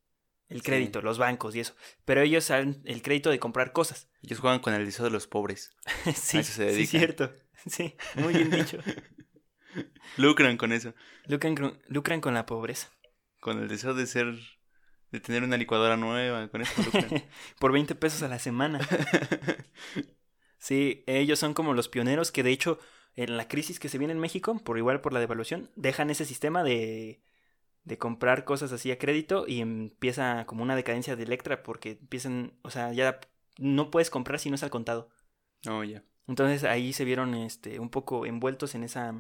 [0.47, 0.63] El Sí.
[0.65, 1.75] crédito, los bancos y eso.
[2.05, 4.09] Pero ellos han el crédito de comprar cosas.
[4.21, 5.71] Ellos juegan con el deseo de los pobres.
[6.15, 7.31] sí, sí, cierto.
[7.67, 8.77] Sí, muy bien dicho.
[10.17, 10.93] Lucran con eso.
[11.27, 12.91] lucran, con- lucran con la pobreza.
[13.39, 14.35] Con el deseo de ser.
[15.11, 16.47] de tener una licuadora nueva.
[16.49, 17.23] Con eso lucran.
[17.59, 18.79] Por 20 pesos a la semana.
[20.57, 22.79] Sí, ellos son como los pioneros que de hecho
[23.15, 26.25] en la crisis que se viene en México, por igual por la devaluación, dejan ese
[26.25, 27.21] sistema de,
[27.85, 32.53] de comprar cosas así a crédito y empieza como una decadencia de Electra porque empiezan,
[32.63, 33.19] o sea, ya
[33.57, 35.09] no puedes comprar si no es al contado.
[35.69, 36.03] oh, ya.
[36.27, 39.13] Entonces ahí se vieron este, un poco envueltos en esa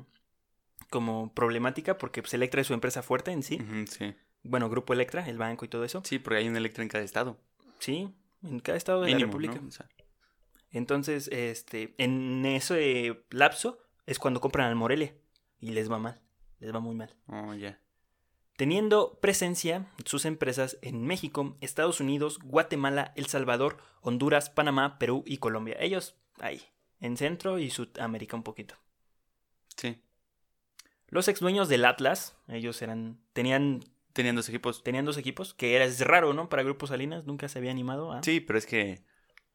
[0.89, 3.59] como problemática porque pues, Electra es su empresa fuerte en sí.
[3.87, 4.15] Sí.
[4.41, 6.01] Bueno, Grupo Electra, el banco y todo eso.
[6.03, 7.39] Sí, porque hay un electro en cada estado.
[7.79, 8.11] Sí,
[8.43, 9.61] en cada estado de Mínimo, la República.
[9.61, 9.67] ¿no?
[9.67, 9.87] O sea,
[10.71, 15.13] Entonces, este, en ese lapso es cuando compran al Morelia
[15.59, 16.21] y les va mal,
[16.59, 17.15] les va muy mal.
[17.27, 17.79] oh, ya.
[18.55, 25.37] Teniendo presencia sus empresas en México, Estados Unidos, Guatemala, El Salvador, Honduras, Panamá, Perú y
[25.37, 25.75] Colombia.
[25.79, 26.61] Ellos ahí,
[26.99, 28.75] en Centro y Sudamérica un poquito.
[29.77, 30.01] Sí.
[31.07, 34.81] Los ex dueños del Atlas, ellos eran, tenían, Tenían dos equipos.
[34.83, 36.47] tenían dos equipos, que era, es raro, ¿no?
[36.47, 38.23] Para Grupo Salinas, nunca se había animado a...
[38.23, 39.03] Sí, pero es que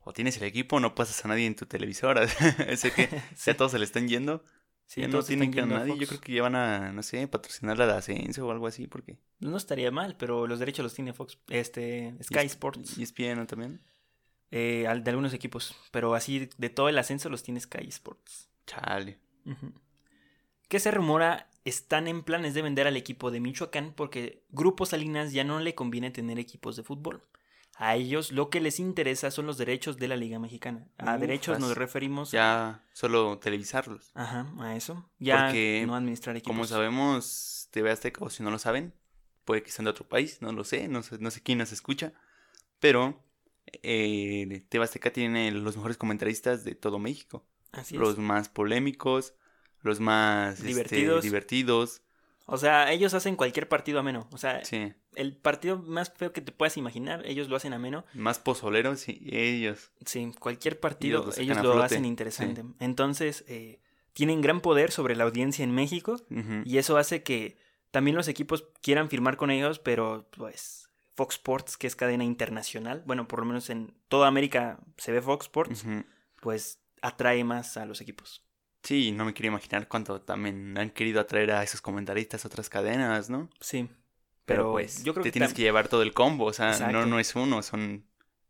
[0.03, 2.25] o tienes el equipo o no pasas a nadie en tu televisora.
[2.69, 3.47] Ese que Sí.
[3.51, 4.45] ya todos se le están yendo.
[4.91, 5.97] Sí, ya no tienen que a a nadie.
[5.97, 8.89] Yo creo que ya van a, no sé, patrocinar la de ascenso o algo así,
[8.89, 9.19] porque.
[9.39, 13.81] No estaría mal, pero los derechos los tiene Fox, este, Sky Sports, Y ESPN también.
[14.51, 18.49] eh, de algunos equipos, pero así de todo el ascenso los tiene Sky Sports.
[18.67, 19.21] Chale.
[20.67, 25.33] Que se rumora están en planes de vender al equipo de Michoacán porque Grupo Salinas
[25.33, 27.23] ya no le conviene tener equipos de fútbol.
[27.83, 30.87] A ellos lo que les interesa son los derechos de la Liga Mexicana.
[30.99, 34.11] A derechos nos referimos Ya solo televisarlos.
[34.15, 35.11] Ajá, a eso.
[35.19, 36.55] Ya Porque, no administrar equipos.
[36.55, 38.93] Como sabemos, TV Azteca, o si no lo saben,
[39.47, 41.73] puede que sean de otro país, no lo sé, no sé, no sé quién nos
[41.73, 42.13] escucha.
[42.81, 43.25] Pero
[43.83, 47.47] eh, TV Azteca tiene los mejores comentaristas de todo México.
[47.73, 48.01] Así es.
[48.03, 49.33] Los más polémicos,
[49.81, 52.03] los más este, Divertidos.
[52.51, 54.29] O sea, ellos hacen cualquier partido ameno.
[54.33, 54.93] O sea, Sí.
[55.15, 58.05] el partido más feo que te puedas imaginar, ellos lo hacen ameno.
[58.15, 59.93] Más pozoleros, sí, ellos.
[60.05, 62.65] Sí, cualquier partido Ellos lo ellos hacen interesante.
[62.81, 63.81] Entonces, eh,
[64.13, 66.17] tienen gran poder sobre la audiencia en México
[66.65, 67.57] y eso hace que
[67.91, 73.03] también los equipos quieran firmar con ellos, pero pues Fox Sports, que es cadena internacional,
[73.07, 75.85] bueno, por lo menos en toda América se ve Fox Sports,
[76.41, 78.45] pues atrae más a los equipos.
[78.83, 82.69] Sí, no me quiero imaginar cuánto también han querido atraer a esos comentaristas a otras
[82.71, 83.51] cadenas, ¿no?
[83.61, 83.89] Sí.
[84.47, 86.67] Pero, Pero pues, yo creo te que tienes que llevar todo el combo, o sea,
[86.69, 87.07] no, Exacto.
[87.07, 88.05] no es uno, son,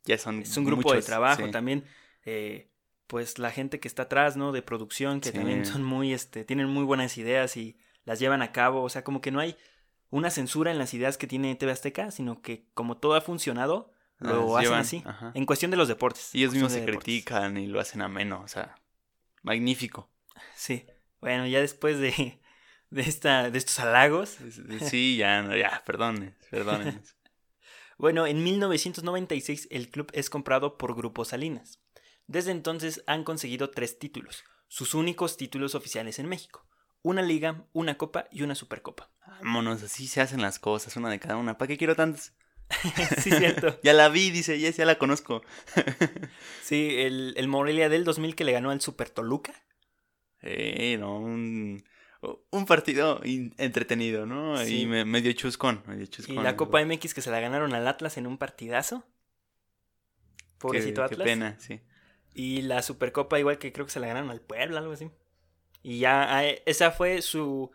[0.04, 1.50] ya son es un grupo de trabajo sí.
[1.50, 1.84] también.
[2.24, 2.68] eh,
[3.06, 4.52] pues la gente que está atrás, ¿no?
[4.52, 5.34] De producción, que Sí.
[5.34, 8.82] también son muy, este, tienen muy buenas ideas y las llevan a cabo.
[8.84, 9.56] O sea, como que no hay
[10.10, 13.92] una censura en las ideas que tiene TV Azteca, sino que como todo ha funcionado,
[14.20, 15.02] lo hacen llevan, así.
[15.04, 15.32] ajá.
[15.34, 16.32] En cuestión de los deportes.
[16.36, 17.02] Y ellos mismos se deportes.
[17.02, 18.76] critican y lo hacen ameno, o sea,
[19.42, 20.08] magnífico.
[20.54, 20.86] Sí.
[21.20, 22.40] Bueno, ya después de,
[22.90, 24.38] de, esta, de estos halagos.
[24.88, 27.02] Sí, ya, ya, perdón, perdón.
[28.00, 31.80] Bueno, en 1996 el club es comprado por Grupo Salinas.
[32.26, 36.66] Desde entonces han conseguido tres títulos, sus únicos títulos oficiales en México.
[37.02, 39.10] Una liga, una copa y una supercopa.
[39.26, 41.58] Vámonos, así se hacen las cosas, una de cada una.
[41.58, 42.32] ¿Para qué quiero tantas?
[43.18, 43.78] sí, cierto.
[43.82, 45.42] ya la vi, dice, ya, ya la conozco.
[46.62, 49.52] Sí, el, el Morelia del 2000 que le ganó al Super Toluca.
[50.42, 51.82] Eh, no, un,
[52.50, 54.56] un partido entretenido, ¿no?
[54.58, 54.82] Sí.
[54.82, 56.42] Y me, medio chuscón, medio Y chuscón.
[56.42, 59.04] la Copa MX que se la ganaron al Atlas en un partidazo.
[60.58, 61.24] Pobrecito Qué- Qué Atlas.
[61.26, 61.80] pena, sí.
[62.34, 65.10] Y la Supercopa igual que creo que se la ganaron al Puebla, algo así.
[65.82, 67.70] Y ya ah, esa fue su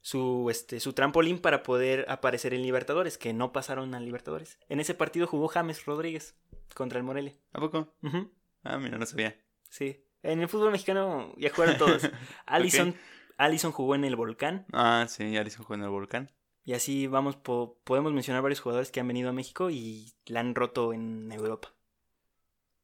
[0.00, 4.58] su este su trampolín para poder aparecer en Libertadores, que no pasaron a Libertadores.
[4.68, 6.36] En ese partido jugó James Rodríguez
[6.74, 7.32] contra el Morelia.
[7.52, 7.94] ¿A poco?
[8.02, 8.30] Ujú,
[8.62, 9.36] Ah, mira, no sabía.
[9.70, 10.04] Sí.
[10.22, 12.02] En el fútbol mexicano ya jugaron todos.
[12.46, 12.94] Allison,
[13.36, 14.66] Allison jugó en el Volcán.
[14.72, 16.30] Ah, sí, Alison jugó en el volcán.
[16.64, 20.40] Y así vamos, po- podemos mencionar varios jugadores que han venido a México y la
[20.40, 21.72] han roto en Europa.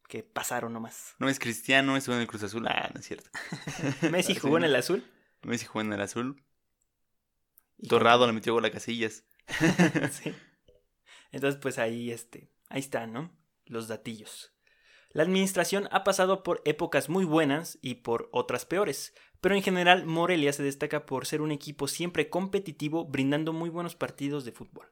[0.09, 1.14] Que pasaron nomás.
[1.18, 2.64] No es cristiano, estuvo en el Cruz Azul.
[2.68, 3.31] Ah, no es cierto.
[4.12, 5.05] Messi jugó en el azul.
[5.42, 6.45] Messi jugó en el azul.
[7.79, 9.25] y Torrado le metió gol a Casillas.
[10.12, 10.33] Sí.
[11.33, 13.35] Entonces, pues ahí, este, ahí están, ¿no?
[13.64, 14.51] Los datillos.
[15.12, 20.07] La administración ha pasado por épocas muy buenas y por otras peores, pero en general
[20.07, 24.87] Morelia se destaca por ser un equipo siempre competitivo, brindando muy buenos partidos de fútbol.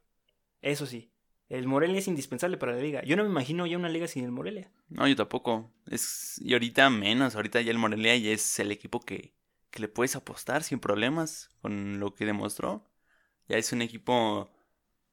[0.60, 1.10] Eso sí,
[1.48, 3.02] el Morelia es indispensable para la liga.
[3.02, 4.70] Yo no me imagino ya una liga sin el Morelia.
[4.88, 5.72] No, yo tampoco.
[5.86, 7.34] Es, y ahorita menos.
[7.34, 9.34] Ahorita ya el Morelia ya es el equipo que,
[9.70, 12.88] que le puedes apostar sin problemas con lo que demostró.
[13.48, 14.48] Ya es un equipo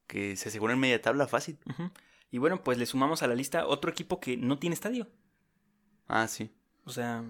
[0.06, 1.58] que se asegura en media tabla fácil.
[2.38, 5.08] Y bueno, pues le sumamos a la lista otro equipo que no tiene estadio.
[6.08, 6.52] Ah, sí.
[6.84, 7.26] O sea,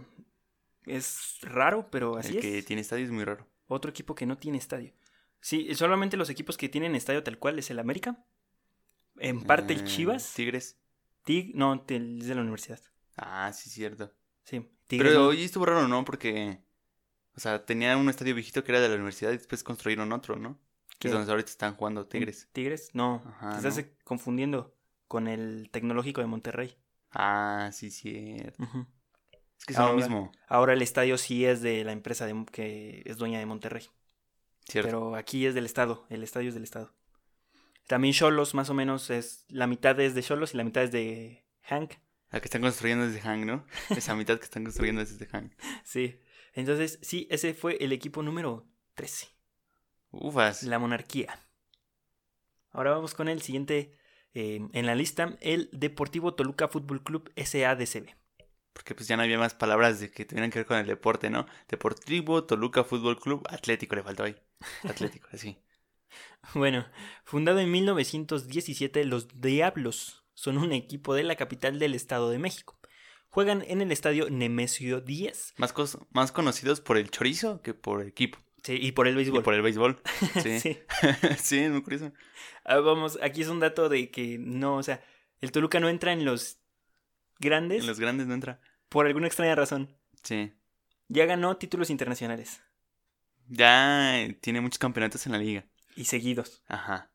[0.86, 2.42] es raro, pero así el es.
[2.42, 3.48] que tiene estadio es muy raro.
[3.68, 4.92] Otro equipo que no tiene estadio.
[5.40, 8.26] Sí, solamente los equipos que tienen estadio tal cual es el América.
[9.16, 10.34] En parte el Eh, Chivas.
[10.34, 10.78] Tigres.
[11.24, 12.82] Tig, no, es de la universidad.
[13.16, 14.14] Ah, sí, cierto.
[14.44, 15.14] Sí, Tigres.
[15.14, 16.04] Pero hoy estuvo raro, ¿no?
[16.04, 16.60] Porque,
[17.34, 20.36] o sea, tenía un estadio viejito que era de la universidad y después construyeron otro,
[20.36, 20.60] ¿no?
[21.00, 22.50] Que es donde ahorita están jugando Tigres.
[22.52, 23.24] Tigres, no.
[23.26, 24.77] Ajá, te estás confundiendo
[25.08, 26.76] con el tecnológico de Monterrey.
[27.12, 28.64] Ah, sí, cierto.
[29.58, 32.46] Es que son lo Ahora- mismo, Ahora el estadio sí es de la empresa de,
[32.52, 33.88] que es dueña de Monterrey.
[34.68, 34.88] ¿cierto?
[34.90, 36.06] Pero aquí es del Estado.
[36.10, 36.94] El estadio es del Estado.
[37.88, 40.92] También Cholos, más o menos, es la mitad es de Cholos y la mitad es
[40.92, 41.94] de Hank.
[42.32, 43.66] La que están construyendo es de Hang, ¿no?
[43.90, 45.52] Esa mitad que están construyendo es de Hang.
[45.86, 46.20] Sí.
[46.54, 49.28] Entonces, sí, ese fue el equipo número 13.
[50.12, 50.64] Ufas.
[50.64, 51.40] La monarquía.
[52.72, 53.98] Ahora vamos con el siguiente
[54.34, 58.16] eh, en la lista, el Deportivo Toluca Fútbol Club SADCB.
[58.74, 61.30] Porque pues ya no había más palabras de que tuvieran que ver con el deporte,
[61.30, 61.48] ¿no?
[61.68, 64.36] Deportivo Toluca Fútbol Club Atlético le faltó ahí.
[64.84, 65.58] Atlético, así.
[66.54, 66.86] Bueno,
[67.26, 72.80] fundado en 1917, los Diablos son un equipo de la capital del Estado de México.
[73.30, 75.56] Juegan en el estadio Nemesio 10.
[75.58, 75.74] Más,
[76.12, 78.40] más conocidos por el chorizo que por el equipo.
[78.68, 79.44] Sí, y por el Y béisbol.
[79.44, 80.02] por el béisbol.
[80.44, 80.60] Sí.
[80.60, 80.78] Sí.
[81.40, 82.12] sí, es muy curioso.
[82.66, 85.02] Ah, vamos, aquí es un dato de que no, o sea,
[85.40, 86.60] el Toluca no entra en los
[87.40, 88.60] grandes En los grandes no entra.
[88.90, 89.96] por alguna extraña razón.
[90.22, 90.52] Sí.
[91.08, 92.62] Ya ganó títulos internacionales
[93.48, 95.64] Ya eh, tiene muchos campeonatos en la liga.
[95.96, 96.62] y seguidos.
[96.68, 97.10] Ajá.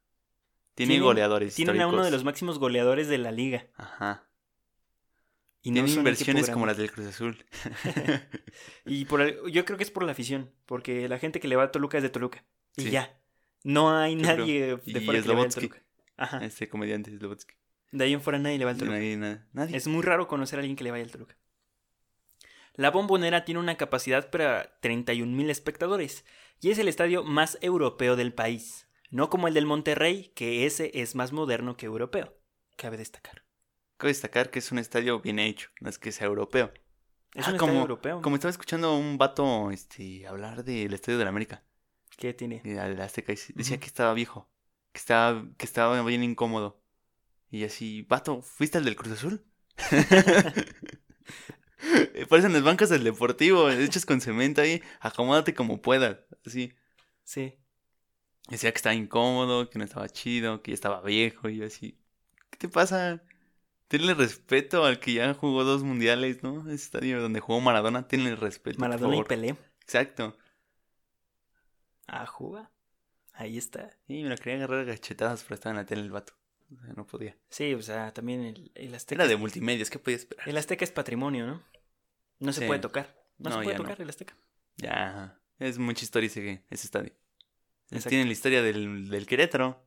[0.74, 1.94] Tiene goleadores Tienen a históricos.
[1.98, 3.66] uno de los máximos goleadores de la liga.
[3.76, 4.24] Ajá.
[5.62, 7.44] Y no son inversiones como las del Cruz Azul.
[8.84, 11.56] Y por el- yo creo que es por la afición, porque la gente que le
[11.56, 12.44] va a Toluca es de Toluca.
[12.76, 12.90] Y Sí.
[12.90, 13.16] ya.
[13.64, 15.60] No hay Yo nadie de Y fuera que le al Slobodsky.
[15.68, 15.82] Toluca.
[16.16, 16.44] Ajá.
[16.44, 17.54] Este comediante Slobodsky.
[17.92, 18.96] De ahí en fuera nadie le va al Toluca.
[18.96, 19.76] Nadie, nada- nadie.
[19.76, 21.36] Es muy raro conocer a alguien que le vaya al Toluca.
[22.74, 26.24] La bombonera tiene una capacidad para 31.000 espectadores
[26.60, 28.88] y es el estadio más europeo del país.
[29.10, 32.34] No como el del Monterrey, que ese es más moderno que europeo.
[32.76, 33.44] Cabe destacar.
[34.02, 36.72] Cabe destacar que es un estadio bien hecho, no es que sea europeo.
[37.34, 38.20] Es Ah, un como, estadio europeo.
[38.20, 41.62] Como estaba escuchando a un vato este, hablar del Estadio de la América,
[42.16, 42.60] ¿Qué tiene?
[42.64, 44.50] la Azteca, decía que estaba viejo,
[44.92, 46.82] que estaba, que estaba bien incómodo.
[47.48, 49.44] Y así, vato, ¿fuiste al del Cruz Azul?
[52.28, 56.72] Parecen las bancas del Deportivo, hechas con cemento ahí, acomódate como puedas, así.
[57.22, 57.54] Sí.
[58.48, 62.00] Decía que estaba incómodo, que no estaba chido, que ya estaba viejo, y yo así,
[62.50, 63.22] ¿qué te pasa?
[63.92, 66.62] Tenle respeto al que ya jugó dos mundiales, ¿no?
[66.62, 68.78] Ese estadio donde jugó Maradona, tenle respeto.
[68.78, 69.22] por Maradona y.
[69.24, 69.56] Pelé.
[69.82, 70.34] Exacto.
[72.06, 72.70] Ah, juga.
[73.34, 73.90] Ahí está.
[74.08, 76.32] Y me la quería agarrar gachetadas, pero estaba en la tele el vato.
[76.74, 77.36] O sea, no podía.
[77.50, 79.22] Sí, o sea, también el, el Azteca.
[79.22, 80.48] Era de multimedios, ¿qué podía esperar?
[80.48, 81.62] El Azteca es patrimonio, ¿no?
[82.38, 83.14] No se puede tocar.
[83.36, 83.84] No, No, se puede no.
[83.84, 84.34] tocar el Azteca.
[84.78, 87.12] Ya, es mucha historia ese, ese estadio.
[87.90, 88.08] Exacto.
[88.08, 89.84] Tiene la historia del, del Querétaro,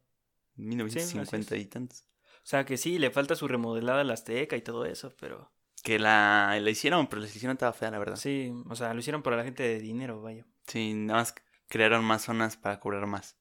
[0.53, 2.05] así 1950 y tantos.
[2.45, 5.51] O sea, que sí, le falta su remodelada al Azteca y todo eso, pero
[5.83, 8.15] Que la, la hicieron, pero la hicieron estaba fea, la verdad.
[8.15, 10.45] sí, o sea, lo hicieron para la gente de dinero, vaya.
[10.67, 11.33] Sí, nada más
[11.67, 13.35] crearon más zonas para cobrar más.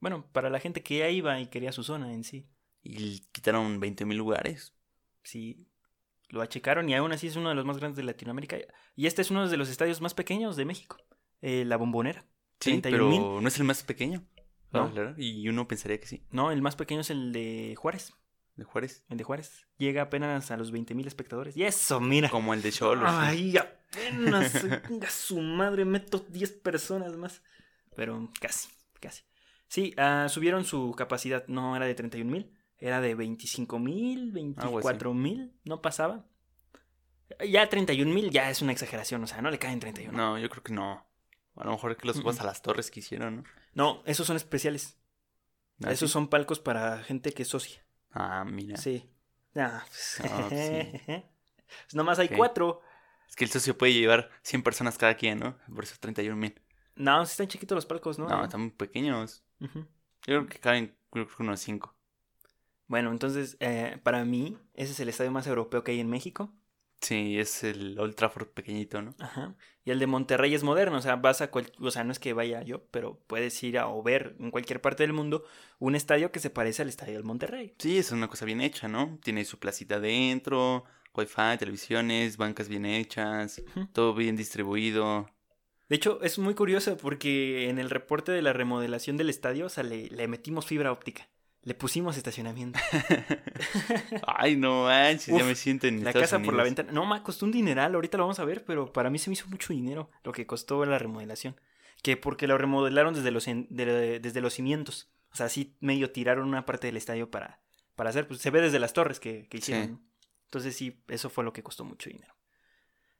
[0.00, 2.48] Bueno, para la gente que ya iba y quería su zona en sí.
[2.82, 4.72] Y quitaron 20 mil lugares.
[5.24, 5.66] Sí,
[6.28, 8.56] lo achecaron y aún así es uno de los más grandes de Latinoamérica.
[8.94, 10.96] Y este es uno de los estadios más pequeños de México,
[11.42, 12.24] eh, la Bombonera.
[12.60, 13.20] Sí, 31,000.
[13.20, 14.24] pero no es el más pequeño.
[14.72, 14.82] No.
[14.84, 18.12] Ah, claro, Y uno pensaría que sí, No, el más pequeño es el de Juárez.
[18.56, 19.04] de Juárez.
[19.08, 19.66] El de Juárez.
[19.78, 21.56] Llega apenas a los 20.000 espectadores.
[21.56, 22.28] Y eso, mira.
[22.28, 23.08] Como el de Cholos.
[23.10, 23.16] sí.
[23.18, 24.62] Ay, apenas.
[24.90, 27.42] Venga, su madre, meto 10 personas más.
[27.96, 28.68] Pero casi,
[29.00, 29.22] casi.
[29.68, 31.46] Sí, ah, subieron su capacidad.
[31.48, 35.52] No era de 31 mil, era de 25 mil, Algo 24 mil.
[35.64, 36.26] No pasaba.
[37.46, 39.22] Ya 31 mil ya es una exageración.
[39.22, 40.16] O sea, no le caen 31.
[40.16, 41.06] No, No, yo creo que no.
[41.56, 43.44] A lo mejor que los subas a las torres que hicieron, ¿no?
[43.78, 44.98] No esos son especiales.
[45.84, 46.12] ¿Ah, esos sí?
[46.12, 47.84] son palcos para gente que es socia.
[48.10, 48.76] Ah, mira.
[48.76, 49.08] Sí.
[49.54, 51.24] Ah, pues, sí.
[51.96, 52.82] nomás hay cuatro.
[53.28, 55.56] Es que el socio puede llevar 100 personas cada quien, ¿no?
[55.72, 56.60] Por eso 31 mil.
[56.96, 58.28] No, sí están chiquitos los palcos, ¿no?
[58.28, 59.44] No, están muy pequeños.
[59.60, 59.68] Yo
[60.22, 61.94] creo que caben creo que unos 5.
[62.88, 66.52] Bueno, entonces, eh, para mí, ese es el estadio más europeo que hay en México.
[67.00, 69.14] Sí, es el Old Trafford pequeñito, ¿no?
[69.20, 69.54] Ajá.
[69.84, 72.18] Y el de Monterrey es moderno, o sea, vas a cual- o sea, no es
[72.18, 75.44] que vaya yo, pero puedes ir a o ver en cualquier parte del mundo
[75.78, 77.74] un estadio que se parece al estadio del Monterrey.
[77.78, 79.18] Sí, es una cosa bien hecha, ¿no?
[79.22, 80.84] Tiene su placita adentro,
[81.14, 85.30] wifi, televisiones, bancas bien hechas, todo bien distribuido.
[85.88, 89.68] De hecho, es muy curioso porque en el reporte de la remodelación del estadio, o
[89.70, 91.28] sea, le, le metimos fibra óptica.
[91.68, 92.78] Le pusimos estacionamiento.
[94.26, 96.92] Ay, no manches, ya Uf, me siento en La Estados casa por la ventana.
[96.92, 99.34] No, ma, costó un dineral, ahorita lo vamos a ver, pero para mí se me
[99.34, 101.60] hizo mucho dinero lo que costó la remodelación.
[102.02, 105.10] Que porque lo remodelaron desde los, en- de- desde los cimientos.
[105.30, 107.60] O sea, sí medio tiraron una parte del estadio para,
[107.96, 108.26] para hacer.
[108.26, 109.84] Pues se ve desde las torres que, que hicieron.
[109.84, 109.92] Sí.
[109.92, 110.00] ¿no?
[110.44, 112.34] Entonces sí, eso fue lo que costó mucho dinero.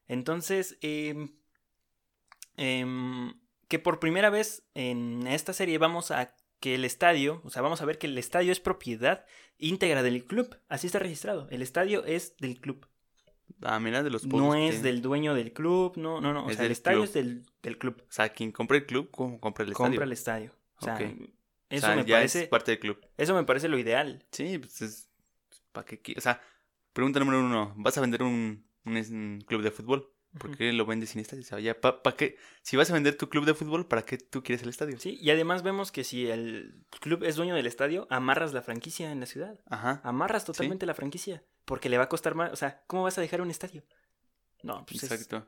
[0.07, 1.33] Entonces, em,
[2.57, 3.33] em,
[3.67, 7.81] que por primera vez en esta serie vamos a que el estadio, o sea, vamos
[7.81, 9.25] a ver que el estadio es propiedad
[9.57, 10.57] íntegra del club.
[10.69, 11.47] Así está registrado.
[11.51, 12.87] El estadio es del club.
[13.61, 14.81] Ah, mira, de los No es tienen.
[14.83, 16.45] del dueño del club, no, no, no.
[16.45, 17.05] O Es sea, el estadio club.
[17.07, 18.01] es del, del club.
[18.01, 20.05] O sea, quien compra el club, ¿cómo compra el Compra estadio?
[20.05, 20.55] el estadio.
[20.75, 20.97] O sea,
[21.69, 22.43] eso o sea, me ya parece.
[22.43, 22.99] es parte del club.
[23.17, 24.23] Eso me parece lo ideal.
[24.31, 25.09] Sí, pues es...
[25.71, 26.13] ¿Para qué?
[26.17, 26.41] O sea,
[26.93, 27.73] pregunta número uno.
[27.77, 30.09] ¿Vas a vender un, un club de fútbol?
[30.37, 31.59] ¿Por qué lo vendes sin estadio?
[31.59, 32.37] Ya, ¿pa, pa qué?
[32.61, 34.99] Si vas a vender tu club de fútbol, ¿para qué tú quieres el estadio?
[34.99, 39.11] Sí, y además vemos que si el club es dueño del estadio, amarras la franquicia
[39.11, 39.59] en la ciudad.
[39.65, 40.01] Ajá.
[40.03, 41.43] Amarras totalmente la franquicia.
[41.65, 42.53] Porque le va a costar más.
[42.53, 43.83] O sea, ¿cómo vas a dejar un estadio?
[44.61, 45.47] No, pues es, Exacto.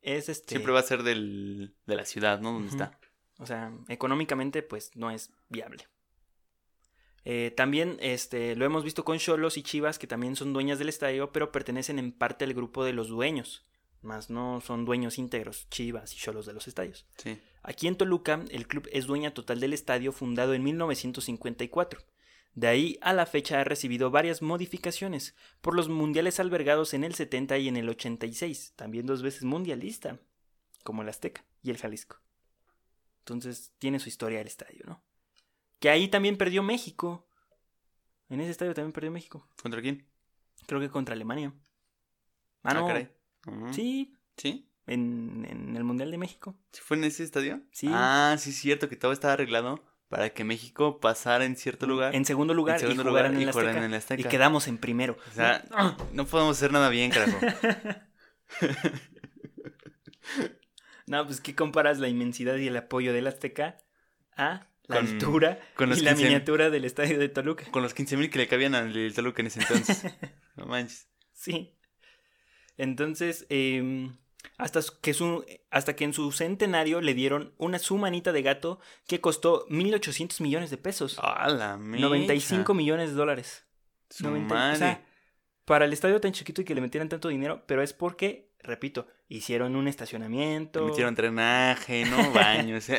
[0.00, 0.48] es este.
[0.48, 2.52] Siempre va a ser del, de la ciudad, ¿no?
[2.52, 2.98] Donde está.
[3.38, 5.88] O sea, económicamente, pues no es viable.
[7.24, 10.88] Eh, también este, lo hemos visto con Cholos y Chivas, que también son dueñas del
[10.88, 13.64] estadio, pero pertenecen en parte al grupo de los dueños.
[14.02, 17.06] Más no son dueños íntegros, Chivas y Cholos de los estadios.
[17.16, 17.40] Sí.
[17.62, 22.00] Aquí en Toluca, el club es dueña total del estadio fundado en 1954.
[22.54, 27.14] De ahí a la fecha ha recibido varias modificaciones por los mundiales albergados en el
[27.14, 30.18] 70 y en el 86, también dos veces mundialista,
[30.82, 32.18] como el Azteca y el Jalisco.
[33.20, 35.02] Entonces tiene su historia el estadio, ¿no?
[35.78, 37.26] Que ahí también perdió México.
[38.28, 39.48] En ese estadio también perdió México.
[39.62, 40.06] ¿Contra quién?
[40.66, 41.54] Creo que contra Alemania.
[42.62, 42.86] Ah, no.
[42.86, 43.08] caray.
[43.72, 44.68] Sí, ¿Sí?
[44.86, 46.56] en, en el Mundial de México.
[46.72, 47.60] ¿Sí fue en ese estadio?
[47.72, 47.88] Sí.
[47.90, 52.14] Ah, sí, es cierto que todo estaba arreglado para que México pasara en cierto lugar.
[52.14, 53.84] En segundo lugar, en segundo y lugar en y el jugaran Azteca.
[53.86, 54.20] en el Azteca.
[54.20, 55.16] Y quedamos en primero.
[55.30, 55.64] O sea,
[56.12, 57.38] no podemos hacer nada bien, carajo.
[61.06, 63.76] No, pues ¿qué comparas la inmensidad y el apoyo del Azteca
[64.36, 67.64] a la Con- altura con los y la 15 miniatura del estadio de Toluca?
[67.70, 70.04] Con los 15.000 que le cabían al Toluca en ese entonces.
[70.56, 71.08] No manches.
[71.32, 71.74] Sí.
[72.76, 74.10] Entonces, eh,
[74.58, 78.80] hasta que su, hasta que en su centenario le dieron una su manita de gato
[79.06, 81.18] que costó 1.800 millones de pesos.
[81.22, 82.02] ¡Ah, la mecha!
[82.02, 83.66] 95 millones de dólares.
[84.10, 84.74] Su 90 madre.
[84.74, 85.06] o sea,
[85.64, 89.06] para el estadio tan chiquito y que le metieran tanto dinero, pero es porque, repito,
[89.28, 90.80] hicieron un estacionamiento.
[90.80, 92.32] Le metieron drenaje, ¿no?
[92.32, 92.88] Baños.
[92.90, 92.98] ¿eh?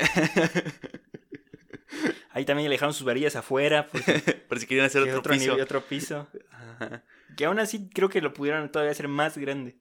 [2.32, 3.88] Ahí también le dejaron sus varillas afuera.
[3.88, 4.14] Porque
[4.50, 5.44] Por si querían hacer otro, otro piso.
[5.44, 6.28] nivel, otro piso.
[6.86, 7.04] Ajá.
[7.38, 9.78] Que aún así creo que lo pudieron todavía hacer más grande.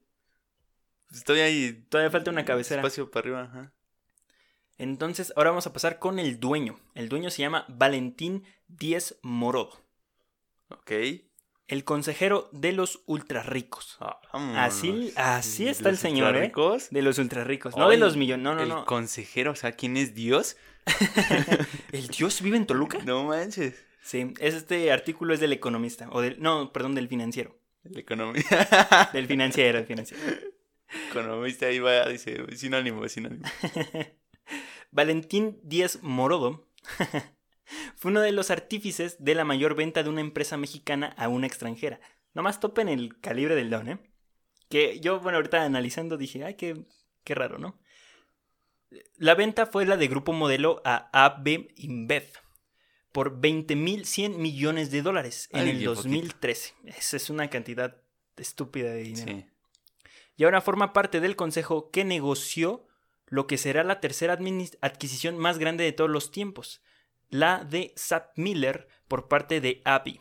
[1.09, 2.81] Pues todavía hay Todavía falta una cabecera.
[2.81, 3.41] espacio para arriba.
[3.43, 3.73] Ajá.
[4.77, 6.79] Entonces, ahora vamos a pasar con el dueño.
[6.95, 9.83] El dueño se llama Valentín Díez Morodo,
[10.69, 10.91] Ok.
[11.67, 13.97] el consejero de los ultrarricos.
[14.33, 14.57] Vámonos.
[14.57, 16.51] Así- así ¿De está el señor, ¿eh?
[16.89, 18.43] De los ultrarricos, no de los millones.
[18.43, 18.85] No, no, el no.
[18.85, 20.57] consejero, o sea, ¿quién es Dios?
[21.91, 22.97] ¿El dios vive en Toluca?
[23.05, 23.85] No manches.
[24.03, 26.09] Sí, este artículo es del economista.
[26.11, 26.39] O del.
[26.41, 27.57] No, perdón, del financiero.
[27.85, 29.09] El economista.
[29.13, 30.21] Del financiero, el financiero.
[31.09, 33.45] economista ahí va, dice, sinónimo, sinónimo.
[34.91, 36.67] Valentín Díaz Morodo
[37.95, 41.47] fue uno de los artífices de la mayor venta de una empresa mexicana a una
[41.47, 42.01] extranjera.
[42.33, 43.99] Nomás topen el calibre del don, ¿eh?
[44.69, 46.83] Que yo, bueno, ahorita analizando dije, ay, qué,
[47.23, 47.79] qué raro, ¿no?
[49.15, 52.42] La venta fue la de Grupo Modelo a AB InBev
[53.13, 56.03] por 20.100 millones de dólares en Ay, el qué poquito.
[56.03, 56.73] 2013.
[56.85, 57.95] Esa es una cantidad
[58.35, 59.45] estúpida de dinero Sí.
[60.35, 62.85] y ahora forma parte del consejo que negoció
[63.27, 64.37] lo que será la tercera
[64.81, 66.81] adquisición más grande de todos los tiempos,
[67.29, 70.19] la de Sap Miller por parte de ABI.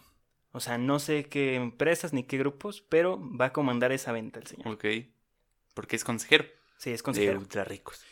[0.52, 4.38] O sea, no sé qué empresas ni qué grupos, pero va a comandar esa venta
[4.38, 4.68] el señor.
[4.68, 4.84] Ok.
[5.74, 6.44] Porque es consejero.
[6.76, 7.38] Sí, es De consejero.
[7.38, 8.04] ultra ricos.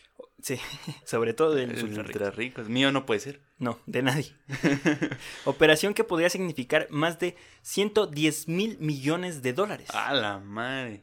[0.42, 0.58] Sí,
[1.04, 2.16] sobre todo de los ultra ricos.
[2.16, 2.68] Ultra ricos.
[2.68, 3.40] Mío no puede ser.
[3.58, 4.32] No, de nadie.
[5.44, 9.88] Operación que podría significar más de 110 mil millones de dólares.
[9.94, 11.02] A la madre.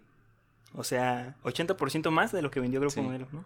[0.73, 3.01] O sea, 80% más de lo que vendió Grupo Sí.
[3.01, 3.45] Modelo, ¿no?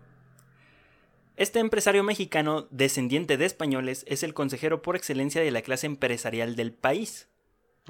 [1.37, 6.55] Este empresario mexicano, descendiente de españoles, es el consejero por excelencia de la clase empresarial
[6.55, 7.29] del país.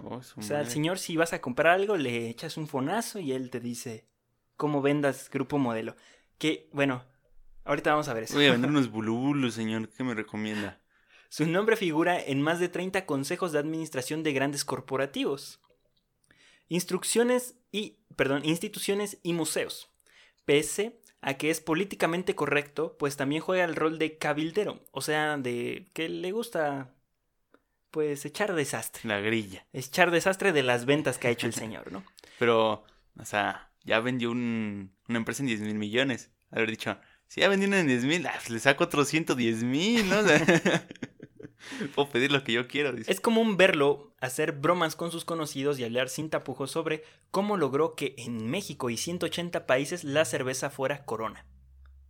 [0.01, 0.69] Oh, O sea, al madre.
[0.73, 4.05] señor, si vas a comprar algo, le echas un fonazo y él te dice
[4.57, 5.95] cómo vendas Grupo Modelo.
[6.37, 7.03] Que, bueno,
[7.65, 8.35] ahorita vamos a ver eso.
[8.35, 9.89] Voy a vender unos bululus, señor.
[9.89, 10.79] ¿Qué me recomienda?
[11.29, 15.59] Su nombre figura en más de 30 consejos de administración de grandes corporativos.
[16.69, 19.89] Instrucciones y, perdón, instituciones y museos.
[20.45, 25.37] Pese a que es políticamente correcto, pues también juega el rol de cabildero, o sea,
[25.37, 26.93] de que le gusta
[27.91, 29.01] pues echar desastre.
[29.07, 29.65] La grilla.
[29.73, 32.03] Echar desastre de las ventas que ha hecho el señor, ¿no?
[32.39, 32.83] Pero,
[33.19, 36.31] o sea, ya vendió un- una empresa en 10 mil millones.
[36.51, 36.97] Haber dicho,
[37.31, 40.19] si ya vendió una en 10 mil, ah, pues le saco otros 110 mil, ¿no?
[40.19, 40.37] O sea,
[41.95, 42.91] puedo pedir lo que yo quiero.
[42.91, 43.09] Dice.
[43.09, 47.95] Es común verlo hacer bromas con sus conocidos y hablar sin tapujos sobre cómo logró
[47.95, 51.45] que en México y 180 países la cerveza fuera corona.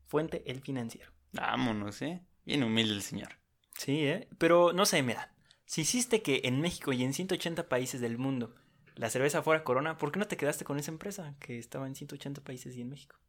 [0.08, 1.12] Fuente El Financiero.
[1.34, 2.24] Vámonos, ¿eh?
[2.44, 3.38] Bien humilde el señor.
[3.78, 4.28] Sí, ¿eh?
[4.40, 5.36] Pero no sé, mira.
[5.66, 8.56] Si hiciste que en México y en 180 países del mundo
[8.96, 11.94] la cerveza fuera corona, ¿por qué no te quedaste con esa empresa que estaba en
[11.94, 13.22] 180 países y en México?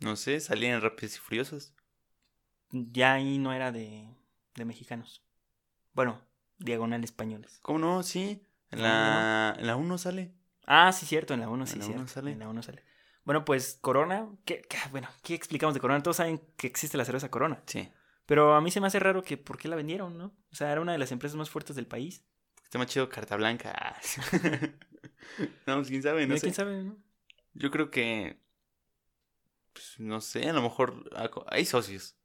[0.00, 1.74] No sé, salían rápidos y furiosos.
[2.70, 4.08] Ya ahí no era de,
[4.54, 5.22] de mexicanos.
[5.92, 6.20] Bueno,
[6.58, 7.58] diagonal españoles.
[7.62, 8.02] ¿Cómo no?
[8.02, 8.42] Sí.
[8.70, 10.32] En No, la, en la 1 sale.
[10.66, 12.00] Ah, sí, cierto, en la 1 sí, En la cierto.
[12.02, 12.32] uno sale.
[12.32, 12.82] En la 1 sale.
[13.24, 16.02] Bueno, pues Corona, ¿qué, qué- bueno, ¿qué explicamos de Corona?
[16.02, 17.62] Todos saben que existe la cerveza Corona.
[17.66, 17.88] Sí.
[18.26, 20.34] Pero a mí se me hace raro que por qué la vendieron, ¿no?
[20.50, 22.24] O sea, era una de las empresas más fuertes del país.
[22.62, 23.72] Está más chido carta blanca.
[23.76, 24.00] Ah,
[25.66, 26.42] no, pues quién sabe, no Mira, sé.
[26.42, 26.96] ¿Quién sabe, no?
[27.54, 28.40] Yo creo que.
[29.74, 31.10] Pues, no sé, a lo mejor
[31.48, 32.16] hay socios.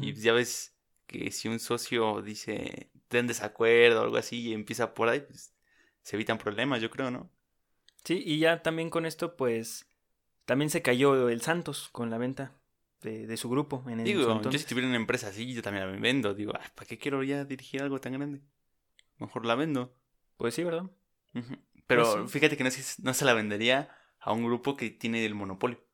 [0.00, 0.76] Y ya ves
[1.06, 5.54] que si un socio dice, ten desacuerdo o algo así y empieza por ahí, pues
[6.02, 7.30] se evitan problemas, yo creo, ¿no?
[8.04, 9.86] Sí, y ya también con esto, pues,
[10.44, 12.52] también se cayó el Santos con la venta
[13.02, 13.84] de, de su grupo.
[13.86, 16.34] En el, Digo, yo si tuviera una empresa así, yo también la vendo.
[16.34, 18.42] Digo, "Ay, ¿para qué quiero ya dirigir algo tan grande?
[19.18, 19.96] Mejor la vendo.
[20.36, 20.90] Pues sí, ¿verdad?
[21.86, 22.38] Pero Pues sí.
[22.38, 22.70] fíjate que no,
[23.02, 25.85] no se la vendería a un grupo que tiene el monopolio.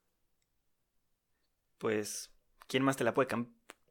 [1.82, 2.30] Pues,
[2.68, 3.28] ¿quién más te la puede,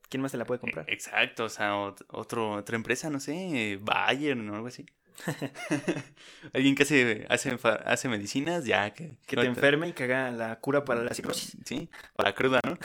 [0.09, 0.85] ¿quién más te la puede comprar?
[0.89, 4.85] Exacto, o sea, ot- otro, otra empresa, no sé, Bayern o algo así.
[6.53, 9.17] Alguien que hace, hace, hace medicinas, ya que...
[9.27, 11.57] Que no te enferme y que haga la cura para la cirrosis.
[11.65, 12.77] Sí, para cruda, ¿no?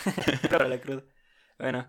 [0.50, 1.02] para la cruda.
[1.59, 1.88] Bueno,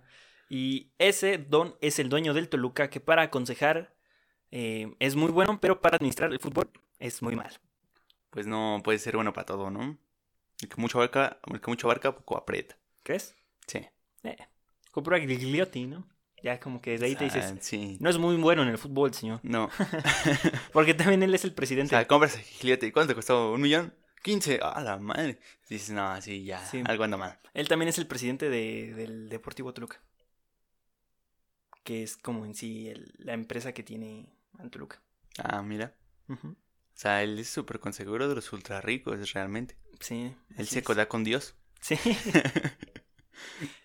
[0.49, 3.93] y ese don es el dueño del Toluca que para aconsejar
[4.51, 7.51] eh, es muy bueno, pero para administrar el fútbol es muy mal.
[8.29, 9.97] Pues no puede ser bueno para todo, ¿no?
[10.61, 12.77] El que mucho abarca, el que mucho abarca, poco aprieta.
[13.07, 13.37] ¿Crees?
[13.67, 13.87] Sí.
[14.23, 14.35] Eh,
[14.91, 16.05] compró a Gigliotti, ¿no?
[16.43, 17.97] Ya como que desde ahí te O dices, Sí.
[18.01, 19.39] no es muy bueno en el fútbol, señor.
[19.43, 19.69] No.
[20.73, 21.91] Porque también él es el o presidente.
[21.91, 22.91] sea, compras a Gigliotti.
[22.91, 23.53] ¿Cuánto te costó?
[23.53, 23.93] ¿Un millón?
[24.25, 24.59] ¿15?
[24.61, 25.39] ¡Ah, la madre!
[25.69, 26.59] Dices, no, sí, ya.
[26.65, 26.83] Sí.
[26.85, 27.39] Algo anda mal.
[27.53, 30.01] Él también es el presidente de- del Deportivo Toluca.
[31.85, 34.33] Que es como en sí el- la empresa que tiene
[34.69, 35.01] Toluca.
[35.41, 35.95] Ah, mira.
[36.27, 36.35] O
[36.93, 39.77] sea, él es súper conseguro de los ultra ricos, realmente.
[40.01, 40.35] Sí.
[40.57, 41.55] Él se coda con Dios.
[41.79, 41.95] Sí.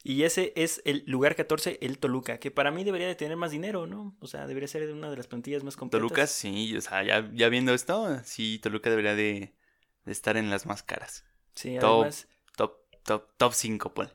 [0.04, 3.50] Y ese es el lugar 14, el Toluca, que para mí debería de tener más
[3.50, 4.16] dinero, ¿no?
[4.20, 6.02] O sea, debería ser una de las plantillas más completas.
[6.08, 9.54] Toluca, sí, o sea, ya, ya viendo esto, sí, Toluca debería de,
[10.04, 11.24] de estar en las más caras.
[11.54, 12.00] Sí, Top.
[12.02, 12.28] además.
[12.56, 14.10] Top, top, top 5, pues.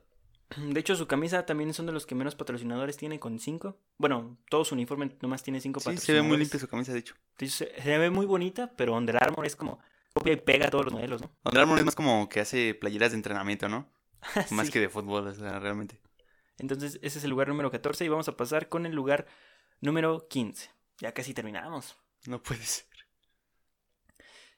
[0.58, 3.78] De hecho, su camisa también son de los que menos patrocinadores tiene con 5.
[3.98, 6.04] Bueno, todo su uniforme nomás tiene 5 Sí, patrocinadores.
[6.06, 7.16] se ve muy limpia su camisa, de hecho.
[7.32, 9.80] Entonces, Se, se ve muy bonita, pero Under Armour es como
[10.14, 11.30] copia y pega todos los modelos, ¿no?
[11.44, 13.88] Under Armour es más como que hace playeras de entrenamiento, ¿no?
[14.52, 16.00] Más que de fútbol, o sea, realmente.
[16.58, 19.28] Entonces, ese es el lugar número 14 y vamos a pasar con el lugar
[19.80, 20.70] número 15.
[21.00, 21.96] Ya casi terminamos.
[22.26, 22.86] No puede ser.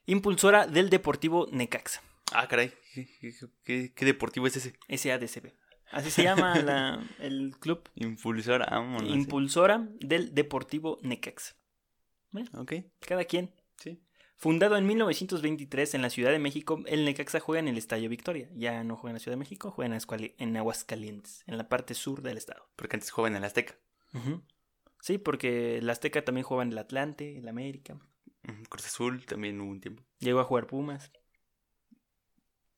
[0.05, 2.01] Impulsora del Deportivo Necaxa.
[2.31, 2.73] Ah, caray.
[2.93, 4.73] ¿Qué, qué- deportivo es ese?
[4.89, 5.53] SADCB.
[5.91, 7.89] Así se llama la- el club.
[7.95, 9.09] Impulsor, vámonos.
[9.09, 11.55] Impulsora del Deportivo Necaxa.
[12.53, 13.53] Ok, Cada quien.
[13.77, 14.01] sí.
[14.39, 18.49] Fundado en 1923 en la Ciudad de México, el Necaxa juega en el Estadio Victoria.
[18.55, 19.93] Ya no juega en la Ciudad de México, juega
[20.37, 22.69] en, Aguascalientes, en la parte sur del estado.
[22.77, 23.75] Porque antes jugaba en el Azteca.
[25.01, 27.99] Sí, porque el Azteca también jugaba en el Atlante, el América.
[28.69, 30.03] Cruz Azul también hubo un tiempo.
[30.19, 31.11] Llegó a jugar Pumas.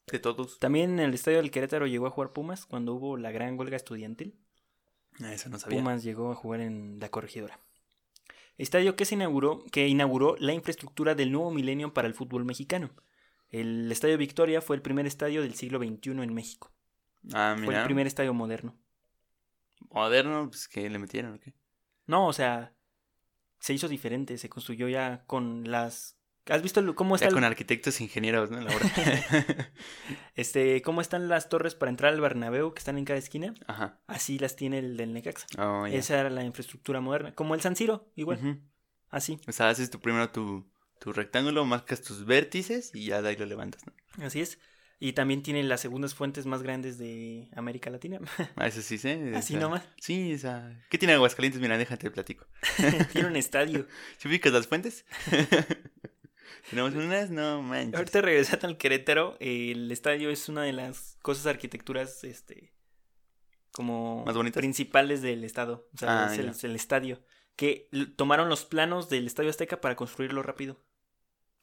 [0.07, 0.57] De todos.
[0.57, 3.77] También en el Estadio del Querétaro llegó a jugar Pumas cuando hubo la gran huelga
[3.77, 4.35] estudiantil.
[5.19, 5.77] Ah, Eso no sabía.
[5.77, 7.59] Pumas llegó a jugar en la corregidora.
[8.61, 12.91] Estadio que se inauguró, que inauguró la infraestructura del nuevo milenio para el fútbol mexicano.
[13.49, 16.71] El Estadio Victoria fue el primer estadio del siglo XXI en México.
[17.33, 17.79] Ah, Fue mira.
[17.81, 18.77] el primer estadio moderno.
[19.89, 21.53] Moderno, pues que le metieron, ¿o qué?
[22.07, 22.73] No, o sea,
[23.59, 26.17] se hizo diferente, se construyó ya con las...
[26.49, 28.61] ¿Has visto cómo está el- con arquitectos e ingenieros, ¿no?
[28.61, 28.81] La obra.
[30.35, 33.53] este, cómo están las torres para entrar al Bernabéu que están en cada esquina?
[33.67, 33.99] Ajá.
[34.07, 35.45] Así las tiene el del Necaxa.
[35.57, 35.95] Oh, ya.
[35.97, 38.59] Esa era la infraestructura moderna, como el San Siro, igual, Ujú.
[39.09, 39.39] así.
[39.47, 40.67] O sea, haces tu primero tu,
[40.99, 43.93] tu rectángulo, marcas tus vértices y ya de ahí lo levantas, ¿no?
[44.25, 44.57] Así es.
[45.03, 48.19] Y también tiene las segundas fuentes más grandes de América Latina.
[48.55, 49.13] Ah, eso sí sé.
[49.35, 49.83] Así o sea, nomás.
[49.99, 50.79] Sí, o sea.
[50.91, 51.59] ¿Qué tiene Aguascalientes?
[51.59, 52.45] Mira, déjate te platico.
[53.11, 53.87] tiene un estadio.
[54.17, 55.05] ¿Sí ubicas las fuentes?
[56.69, 57.95] Tenemos unas, no manches.
[57.95, 62.73] Ahorita regresando al Querétaro, el estadio es una de las cosas arquitecturas, este,
[63.71, 64.59] como ¿Más bonitas?
[64.59, 65.87] principales del estado.
[65.93, 67.21] O sea, Ah, es, el, es el estadio.
[67.55, 70.79] Que tomaron los planos del Estadio Azteca para construirlo rápido.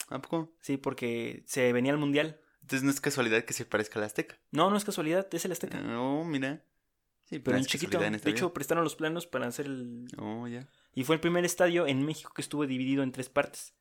[0.09, 0.55] ¿A poco?
[0.61, 2.41] Sí, porque se venía al Mundial.
[2.61, 4.39] Entonces no es casualidad que se parezca al Azteca.
[4.53, 5.81] No, no es casualidad, es el Azteca.
[5.81, 6.63] No, mira.
[7.25, 8.03] Sí, pero no en chiquito.
[8.03, 10.07] en De hecho, prestaron los planos para hacer el...
[10.19, 10.67] Oh, ya.
[10.95, 13.75] Y fue el primer estadio en México que estuvo dividido en tres partes.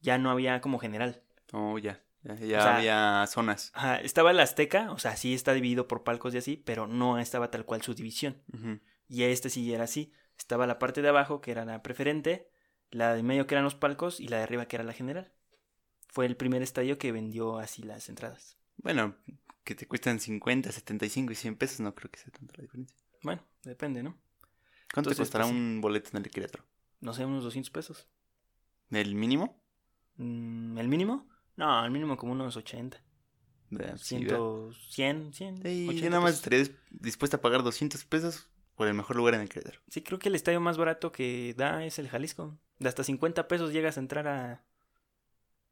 [0.00, 1.22] Ya no había como general.
[1.52, 2.02] Oh, ya.
[2.22, 3.70] Ya, ya O sea, había zonas.
[3.74, 7.18] Ajá, estaba el Azteca, o sea, sí está dividido por palcos y así, pero no
[7.18, 8.42] estaba tal cual su división.
[9.08, 10.12] Y este sí era así.
[10.36, 12.50] Estaba la parte de abajo, que era la preferente,
[12.90, 15.32] la de medio, que eran los palcos, y la de arriba, que era la general.
[16.08, 18.56] Fue el primer estadio que vendió así las entradas.
[18.78, 19.14] Bueno,
[19.62, 22.96] que te cuestan 50, 75 y 100 pesos, no creo que sea tanta la diferencia.
[23.22, 24.16] Bueno, depende, ¿no?
[24.92, 26.64] ¿Cuánto Entonces, costará pues, un boleto en el Querétaro?
[27.00, 28.08] No sé, unos 200 pesos.
[28.90, 29.60] ¿El mínimo?
[30.16, 31.26] Mm, ¿El mínimo?
[31.56, 32.96] No, el mínimo como unos 80.
[33.78, 34.38] Eh, sí, ¿verdad?
[34.90, 35.56] 100, 100, 100.
[35.62, 39.16] Sí, 80 yo nada más estaría dis- dispuesta a pagar 200 pesos por el mejor
[39.16, 39.80] lugar en el Querétaro.
[39.88, 42.56] Sí, creo que el estadio más barato que da es el Jalisco.
[42.78, 44.62] De hasta 50 pesos llegas a entrar a,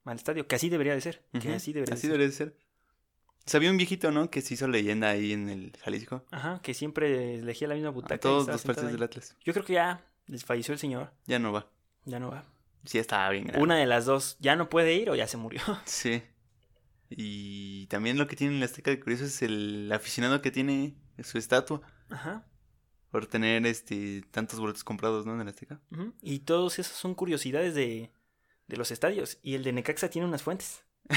[0.05, 1.22] al estadio, que así debería de ser.
[1.40, 2.18] Que así debería Así de ser.
[2.18, 2.57] debería de ser.
[3.47, 4.30] Sabía un viejito, ¿no?
[4.30, 6.24] Que se hizo leyenda ahí en el Jalisco.
[6.30, 8.14] Ajá, que siempre elegía la misma butaca.
[8.14, 9.36] A todos los partidos del Atlas.
[9.45, 11.12] Yo creo que ya desfalleció el señor.
[11.26, 11.68] Ya no va.
[12.07, 12.45] Ya no va.
[12.85, 13.62] Sí, estaba bien grande.
[13.62, 15.61] Una de las dos ya no puede ir o ya se murió.
[15.85, 16.22] Sí.
[17.11, 20.97] Y también lo que tiene en la Azteca de curioso es el aficionado que tiene
[21.22, 22.47] su estatua Ajá.
[23.11, 25.35] por tener este tantos boletos comprados, ¿no?
[25.35, 25.80] En el Azteca.
[26.22, 28.11] Y todos esos son curiosidades de,
[28.66, 29.39] de los estadios.
[29.43, 30.82] Y el de Necaxa tiene unas fuentes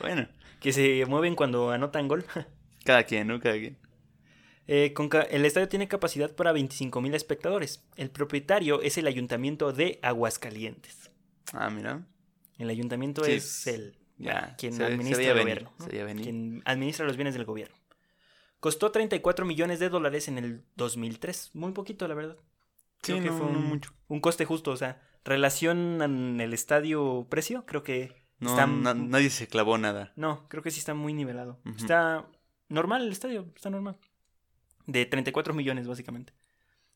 [0.00, 0.28] bueno,
[0.60, 2.24] que se mueven cuando anotan gol.
[2.84, 3.40] cada quien, ¿no?
[3.40, 3.78] Cada quien.
[4.70, 7.84] Eh, con el estadio tiene capacidad para 25.000 espectadores.
[7.96, 11.10] El propietario es el ayuntamiento de Aguascalientes.
[11.54, 12.06] Ah, mira.
[12.58, 14.54] El ayuntamiento Sí, es el Ya.
[14.58, 16.22] quien se- se administra el venir, gobierno.
[16.22, 17.74] Quien administra los bienes del gobierno.
[18.60, 21.50] Costó 34 millones de dólares en el 2003.
[21.54, 22.36] Muy poquito, la verdad.
[23.02, 23.92] Sí, Creo que no, fue no un, mucho.
[24.08, 24.72] un coste justo.
[24.72, 28.66] O sea, relación en el estadio-precio, creo que No, está...
[28.66, 30.12] na- nadie se clavó nada.
[30.16, 31.60] No, creo que sí está muy nivelado.
[31.76, 32.26] Está
[32.68, 33.96] normal el estadio, está normal.
[34.88, 36.32] De 34 millones, básicamente.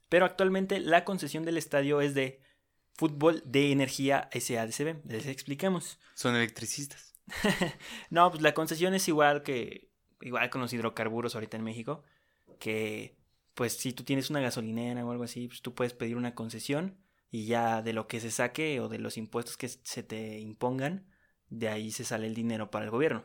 [0.09, 2.41] Pero actualmente la concesión del estadio es de
[2.95, 5.07] Fútbol de Energía SADCB.
[5.07, 5.99] Les explicamos.
[6.15, 7.15] Son electricistas.
[8.11, 9.91] No, pues la concesión es igual que.
[10.21, 12.03] Igual con los hidrocarburos ahorita en México.
[12.59, 13.17] Que,
[13.55, 16.99] pues, si tú tienes una gasolinera o algo así, pues tú puedes pedir una concesión.
[17.31, 21.07] Y ya de lo que se saque o de los impuestos que se te impongan,
[21.49, 23.25] de ahí se sale el dinero para el gobierno.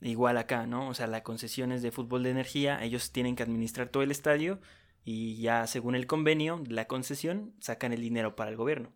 [0.00, 0.88] Igual acá, ¿no?
[0.88, 2.82] O sea, la concesión es de fútbol de energía.
[2.82, 4.60] Ellos tienen que administrar todo el estadio.
[5.04, 8.92] Y ya según el convenio, la concesión, sacan el dinero para el gobierno.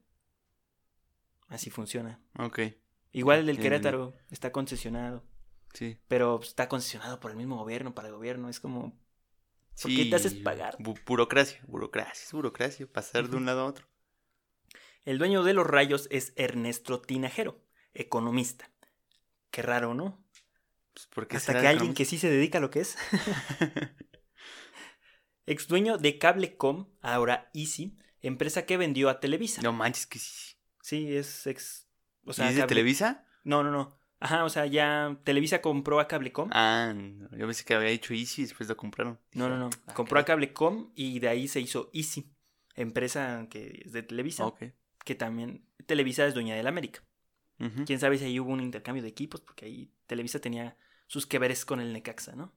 [1.48, 2.20] Así funciona.
[2.38, 2.58] Ok,
[3.12, 3.62] Igual el del.
[3.62, 5.24] Querétaro está concesionado,
[5.74, 5.98] sí.
[6.08, 8.48] pero está concesionado por el mismo gobierno, para el gobierno.
[8.48, 8.98] Es como,
[9.80, 10.76] ¿Por Sí, qué te haces pagar?
[10.78, 13.86] bu- burocracia, burocracia, es burocracia, pasar de un lado a otro.
[15.04, 17.60] el dueño de los rayos es Ernesto Tinajero,
[17.94, 18.70] economista.
[19.50, 20.19] Qué raro, ¿no?
[21.06, 22.96] Pues, ¿por qué Hasta que alguien que sí se dedica a lo que es.
[25.46, 29.62] Ex dueño de Cablecom, ahora Easy, empresa que vendió a Televisa.
[29.62, 30.56] No manches, que sí.
[30.82, 31.88] Sí, es ex...
[32.24, 33.26] O ¿Y sea, es de Cable- Televisa?
[33.44, 33.98] No, no, no.
[34.20, 36.50] Ajá, o sea, ya Televisa compró a Cablecom.
[36.52, 39.18] Ah, no, yo pensé que había hecho Easy y después lo compraron.
[39.32, 39.70] No, no, no.
[39.86, 40.24] Ah, Compró a.
[40.24, 42.30] Cablecom y de ahí se hizo Easy,
[42.74, 44.64] empresa que es de Televisa, Ok.
[45.04, 47.02] que también Televisa es dueña del América.
[47.84, 50.78] Quién sabe si ahí hubo un intercambio de equipos, porque ahí Televisa tenía
[51.10, 52.54] sus que veres con el Necaxa, ¿no?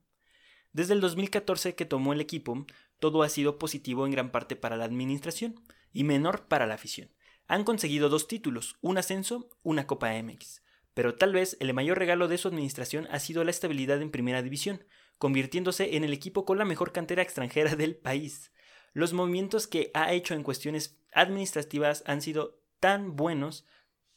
[0.72, 2.66] Desde el 2014 que tomó el equipo,
[3.00, 5.60] todo ha sido positivo en gran parte para la administración
[5.92, 7.10] y menor para la afición.
[7.48, 10.62] Han conseguido dos títulos, un ascenso, una Copa MX.
[10.94, 14.40] Pero tal vez el mayor regalo de su administración ha sido la estabilidad en primera
[14.40, 14.84] división,
[15.18, 18.52] convirtiéndose en el equipo con la mejor cantera extranjera del país.
[18.92, 23.66] Los movimientos que ha hecho en cuestiones administrativas han sido tan buenos,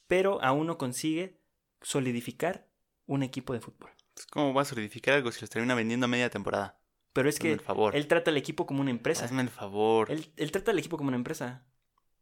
[0.06, 1.40] pero aún no consigue
[1.82, 2.68] solidificar
[3.08, 3.97] un equipo de fútbol.
[4.18, 6.80] Entonces, ¿Cómo va a solidificar algo si los termina vendiendo a media temporada?
[7.13, 7.95] Pero es que el favor.
[7.95, 9.26] él trata al equipo como una empresa.
[9.26, 10.09] Hazme el favor.
[10.11, 11.65] Él, él trata al equipo como una empresa.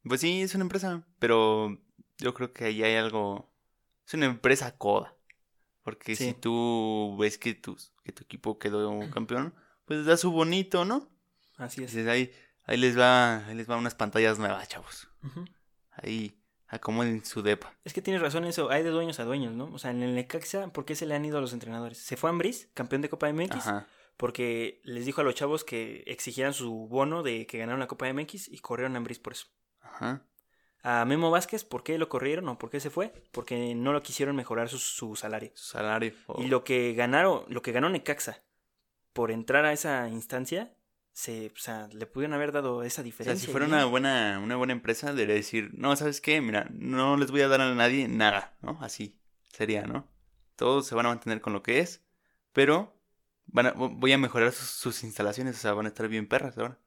[0.04, 1.82] Pues sí, es una empresa, pero
[2.18, 3.50] yo creo que ahí hay algo...
[4.06, 5.16] Es una empresa coda.
[5.84, 6.26] Porque Sí.
[6.28, 9.54] si tú ves que tu, que tu equipo quedó campeón,
[9.86, 11.10] pues da su bonito, ¿no?
[11.58, 11.92] Así es.
[11.94, 12.32] Dices, ahí,
[12.66, 15.08] ahí les va, ahí les va unas pantallas nuevas, chavos.
[15.92, 16.38] Ahí
[16.76, 17.74] acomoden su depa.
[17.84, 19.66] Es que tienes razón eso, hay de dueños a dueños, ¿no?
[19.74, 21.98] O sea, en el Necaxa, ¿por qué se le han ido a los entrenadores?
[21.98, 23.88] Se fue a Ambris, campeón de Copa MX, Ajá.
[24.18, 28.12] porque les dijo a los chavos que exigieran su bono de que ganaron la Copa
[28.12, 29.48] MX y corrieron a Ambris por eso.
[29.82, 30.24] Ajá.
[30.84, 33.12] A Memo Vázquez, ¿por qué lo corrieron o por qué se fue?
[33.32, 35.52] Porque no lo quisieron mejorar su, su salario.
[35.56, 36.14] Su salario.
[36.28, 38.44] oh, Y lo que ganaron, lo que ganó Necaxa
[39.12, 40.75] por entrar a esa instancia,
[41.16, 43.46] se, o sea, le pudieron haber dado esa O sea, diferencia.
[43.46, 46.42] si fuera una buena, una buena empresa, debería decir, no, ¿sabes qué?
[46.42, 48.78] Mira, no les voy a dar a nadie nada, ¿no?
[48.82, 49.18] Así
[49.54, 50.10] sería, ¿no?
[50.58, 52.04] Todos se van a mantener con lo que es,
[52.52, 53.02] pero
[53.46, 56.58] van a- voy a mejorar sus, sus instalaciones, o sea, van a estar bien perras
[56.58, 56.80] ahora,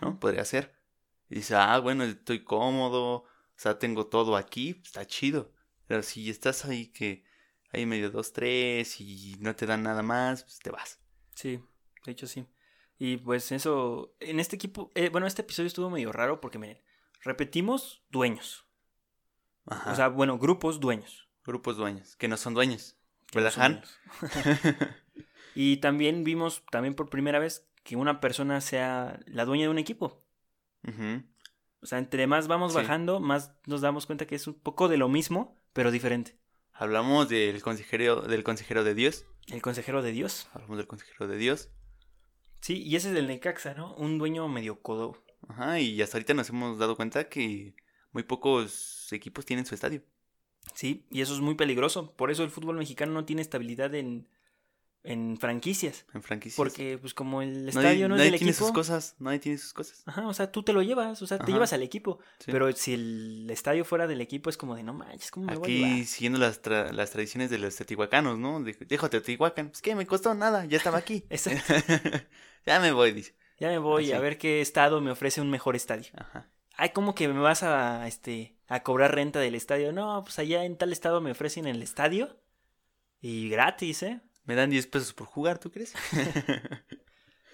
[0.00, 0.18] ¿no?
[0.20, 0.74] Podría ser.
[1.28, 3.26] Y dice, ah, bueno, estoy cómodo, o
[3.56, 5.52] sea, tengo todo aquí, está chido.
[5.88, 7.24] Pero si estás ahí que
[7.72, 11.00] hay medio dos, tres y no te dan nada más, pues te vas.
[11.34, 11.60] Sí,
[12.04, 12.46] de hecho sí.
[13.04, 16.78] Y pues eso, en este equipo, eh, bueno, este episodio estuvo medio raro porque miren,
[17.24, 18.64] repetimos dueños.
[19.66, 19.90] Ajá.
[19.90, 21.28] O sea, bueno, grupos dueños.
[21.44, 22.96] grupos dueños, que no son dueños.
[23.34, 23.72] no ¿Verdad, son Han?
[23.72, 23.98] dueños.
[25.56, 29.78] y también vimos, también por primera vez, que una persona sea la dueña de un
[29.78, 30.22] equipo.
[31.80, 32.78] O sea, entre más vamos Sí.
[32.78, 36.36] bajando, más nos damos cuenta que es un poco de lo mismo, pero diferente.
[36.72, 39.26] Hablamos del consejero, del consejero de Dios.
[39.48, 40.48] El consejero de Dios.
[40.52, 41.68] Hablamos del consejero de Dios.
[42.62, 43.94] Sí, y ese es el Necaxa, ¿no?
[43.96, 45.22] Un dueño medio codo.
[45.48, 47.74] Ajá, y hasta ahorita nos hemos dado cuenta que
[48.12, 50.02] muy pocos equipos tienen su estadio.
[50.72, 52.14] Sí, y eso es muy peligroso.
[52.14, 54.28] Por eso el fútbol mexicano no tiene estabilidad en,
[55.04, 56.06] en franquicias.
[56.14, 56.56] En franquicias.
[56.56, 58.66] Porque, pues, como el nadie, estadio no es nadie del tiene equipo.
[58.66, 59.16] sus cosas.
[59.18, 60.02] Nadie tiene sus cosas.
[60.06, 61.52] Ajá, o sea, tú te lo llevas, o sea, te Ajá.
[61.52, 62.20] llevas al equipo.
[62.38, 62.52] Sí.
[62.52, 65.62] Pero si el estadio fuera del equipo es como de no manches, ¿cómo me voy
[65.62, 66.06] a Aquí llevar?
[66.06, 68.62] siguiendo las, tra- las tradiciones de los teotihuacanos, ¿no?
[68.62, 69.70] De- Dejo Teotihuacán.
[69.70, 71.24] Pues que me costó nada, ya estaba aquí.
[71.30, 71.72] Exacto.
[72.66, 73.34] ya me voy, dice.
[73.58, 74.12] Ya me voy Así.
[74.12, 76.10] a ver qué estado me ofrece un mejor estadio.
[76.16, 76.48] Ajá.
[76.76, 79.92] Ay, ¿cómo que me vas a, este, a cobrar renta del estadio?
[79.92, 82.38] No, pues allá en tal estado me ofrecen el estadio.
[83.20, 84.20] Y gratis, ¿eh?
[84.44, 85.94] Me dan 10 pesos por jugar, ¿tú crees?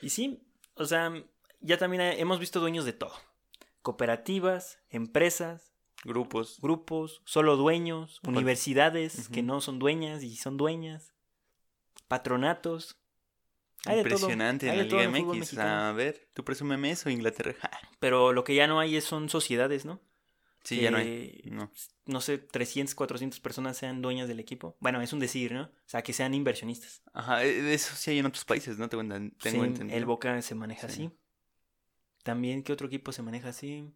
[0.00, 1.12] Y sí, o sea,
[1.60, 3.12] ya también hemos visto dueños de todo.
[3.82, 5.72] Cooperativas, empresas,
[6.04, 6.60] Grupos.
[6.60, 11.14] grupos, solo dueños, universidades que no son dueñas y son dueñas,
[12.06, 12.96] patronatos.
[13.86, 15.58] Hay de todo, Impresionante hay en de la todo Liga en el fútbol MX.
[15.58, 17.56] A ver, tú presúmeme eso, Inglaterra.
[17.98, 20.00] Pero lo que ya no hay es- son sociedades, ¿no?
[20.68, 21.40] Sí, ya no hay.
[21.50, 21.70] No.
[22.06, 24.76] no sé, 300, 400 personas sean dueñas del equipo.
[24.80, 25.62] Bueno, es un decir, ¿no?
[25.62, 27.02] O sea, que sean inversionistas.
[27.12, 28.88] Ajá, de eso sí hay en otros países, ¿no?
[28.88, 29.96] Tengo, tengo Sí, entendido.
[29.96, 31.04] el Boca se maneja Sí.
[31.06, 31.18] así.
[32.22, 33.90] También, ¿qué otro equipo se maneja así?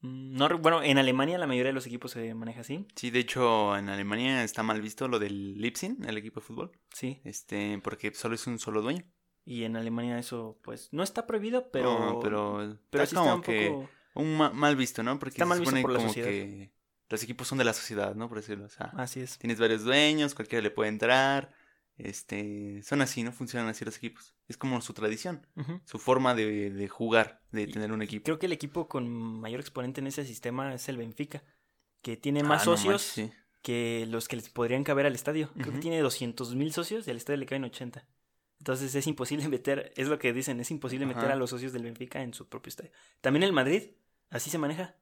[0.00, 2.86] Mm, No, bueno, en Alemania la mayoría de los equipos se maneja así.
[2.96, 6.72] Sí, de hecho, en Alemania está mal visto lo del Leipzig, el equipo de fútbol.
[6.92, 7.20] Sí.
[7.24, 9.04] Este, porque solo es un solo dueño.
[9.44, 11.98] Y en Alemania eso, pues, no está prohibido, pero.
[11.98, 13.90] No, pero, pero sí como está un que poco.
[14.14, 15.18] Un ma- mal visto, ¿no?
[15.18, 16.28] Porque Está se mal visto supone por la como sociedad.
[16.28, 16.72] que
[17.08, 18.28] los equipos son de la sociedad, ¿no?
[18.28, 18.64] Por decirlo.
[18.66, 19.38] O sea, Así es.
[19.38, 21.52] tienes varios dueños, cualquiera le puede entrar.
[21.96, 23.32] Este, son así, ¿no?
[23.32, 24.34] Funcionan así los equipos.
[24.48, 25.46] Es como su tradición,
[25.84, 28.24] su forma de, de jugar, de Y tener un equipo.
[28.24, 29.08] Creo que el equipo con
[29.40, 31.44] mayor exponente en ese sistema es el Benfica,
[32.00, 33.32] que tiene Ah, más no socios manches, sí.
[33.62, 35.50] que los que les podrían caber al estadio.
[35.54, 38.06] Creo que tiene 200 mil socios y al estadio le caben 80.
[38.58, 41.82] Entonces es imposible meter, es lo que dicen, es imposible meter a los socios del
[41.84, 42.90] Benfica en su propio estadio.
[43.20, 43.90] También el Madrid,
[44.32, 44.96] así se maneja,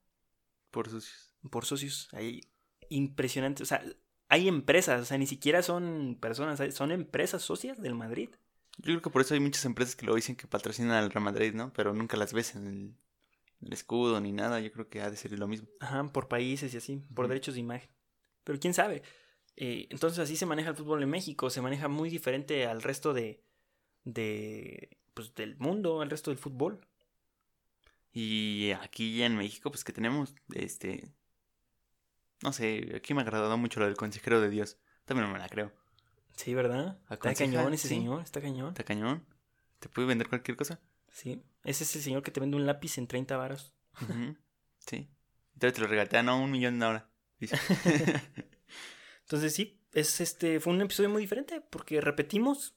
[0.71, 1.35] Por sucios.
[1.51, 2.09] por socios.
[2.13, 2.43] Hay
[2.89, 3.83] impresionante, o sea,
[4.29, 8.29] hay empresas, o sea, ni siquiera son personas, son empresas socias del Madrid.
[8.79, 11.25] Yo creo que por eso hay muchas empresas que lo dicen que patrocinan al Real
[11.25, 11.73] Madrid, ¿no?
[11.73, 12.75] Pero nunca las ves en el,
[13.61, 14.61] en el escudo ni nada.
[14.61, 15.69] Yo creo que ha de ser lo mismo.
[15.81, 17.91] Ajá, por países y así, por derechos de imagen.
[18.45, 19.03] Pero quién sabe.
[19.57, 23.13] Eh, entonces así se maneja el fútbol en México, se maneja muy diferente al resto
[23.13, 23.43] de,
[24.05, 26.81] de pues, del mundo, al resto del fútbol.
[28.13, 31.09] Y aquí en México, pues que tenemos, este,
[32.43, 34.79] no sé, aquí me ha agradado mucho lo del consejero de Dios.
[35.05, 35.73] También no me la creo.
[36.37, 36.99] Sí, ¿verdad?
[37.11, 37.95] Está cañón ese sí.
[37.95, 38.69] señor, está cañón.
[38.71, 39.27] Está cañón.
[39.79, 40.81] Te puede vender cualquier cosa.
[41.13, 43.75] Sí, es ese señor que te vende un lápiz en 30 varos.
[44.79, 45.11] Sí.
[45.59, 47.11] Todavía te lo regatea, no, un millón de ahora.
[47.39, 47.59] Dice.
[49.23, 52.75] Entonces sí, es este fue un episodio muy diferente porque repetimos,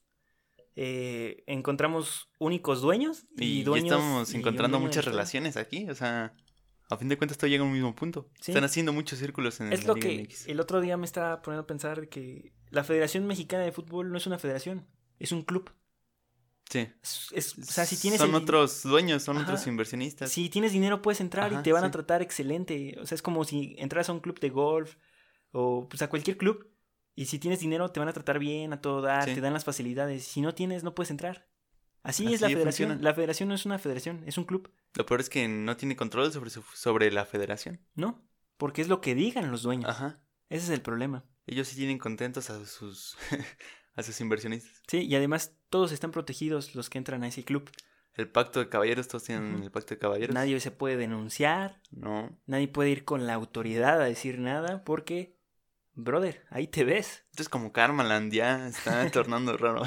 [0.76, 5.88] eh, encontramos únicos dueños y, y ya dueños estamos encontrando muchas relaciones aquí.
[5.88, 6.34] O sea,
[6.90, 8.28] a fin de cuentas todo llega a un mismo punto.
[8.40, 8.50] Sí.
[8.52, 10.46] Están haciendo muchos círculos en Es la lo Liga que MX.
[10.48, 14.18] el otro día me estaba poniendo a pensar que la Federación Mexicana de Fútbol no
[14.18, 14.86] es una federación,
[15.18, 15.70] es un club.
[16.70, 16.88] Sí.
[17.02, 19.44] Es- es- o sea, si tienes son el otros dueños, son Ajá.
[19.52, 20.32] otros inversionistas.
[20.32, 22.96] si tienes dinero puedes entrar y te van a tratar excelente.
[23.00, 24.96] O sea, es como si entras a un club de golf
[25.52, 26.66] o pues a cualquier club
[27.14, 29.34] y si tienes dinero te van a tratar bien, a todo dar, Sí.
[29.34, 30.24] te dan las facilidades.
[30.24, 31.46] Si no tienes no puedes entrar.
[32.02, 32.90] Así, es la federación.
[32.90, 33.02] funciona.
[33.08, 35.96] La federación no es una federación, es un club, Lo peor es que no tiene
[35.96, 37.80] control sobre, su- sobre la federación.
[37.94, 38.22] ¿no?
[38.58, 39.88] Porque es lo que digan los dueños.
[39.90, 40.20] Ajá.
[40.50, 41.24] Ese es el problema.
[41.46, 43.16] Ellos sí tienen contentos a sus
[43.96, 44.82] a sus inversionistas.
[44.88, 47.70] Sí, y además todos están protegidos los que entran a ese club.
[48.14, 50.34] El pacto de caballeros, todos tienen el pacto de caballeros.
[50.34, 52.38] Nadie se puede denunciar, No.
[52.46, 55.33] nadie puede ir con la autoridad a decir nada porque,
[55.94, 57.24] brother, ahí te ves.
[57.30, 59.82] Esto es como Karmaland, ya está tornando raro.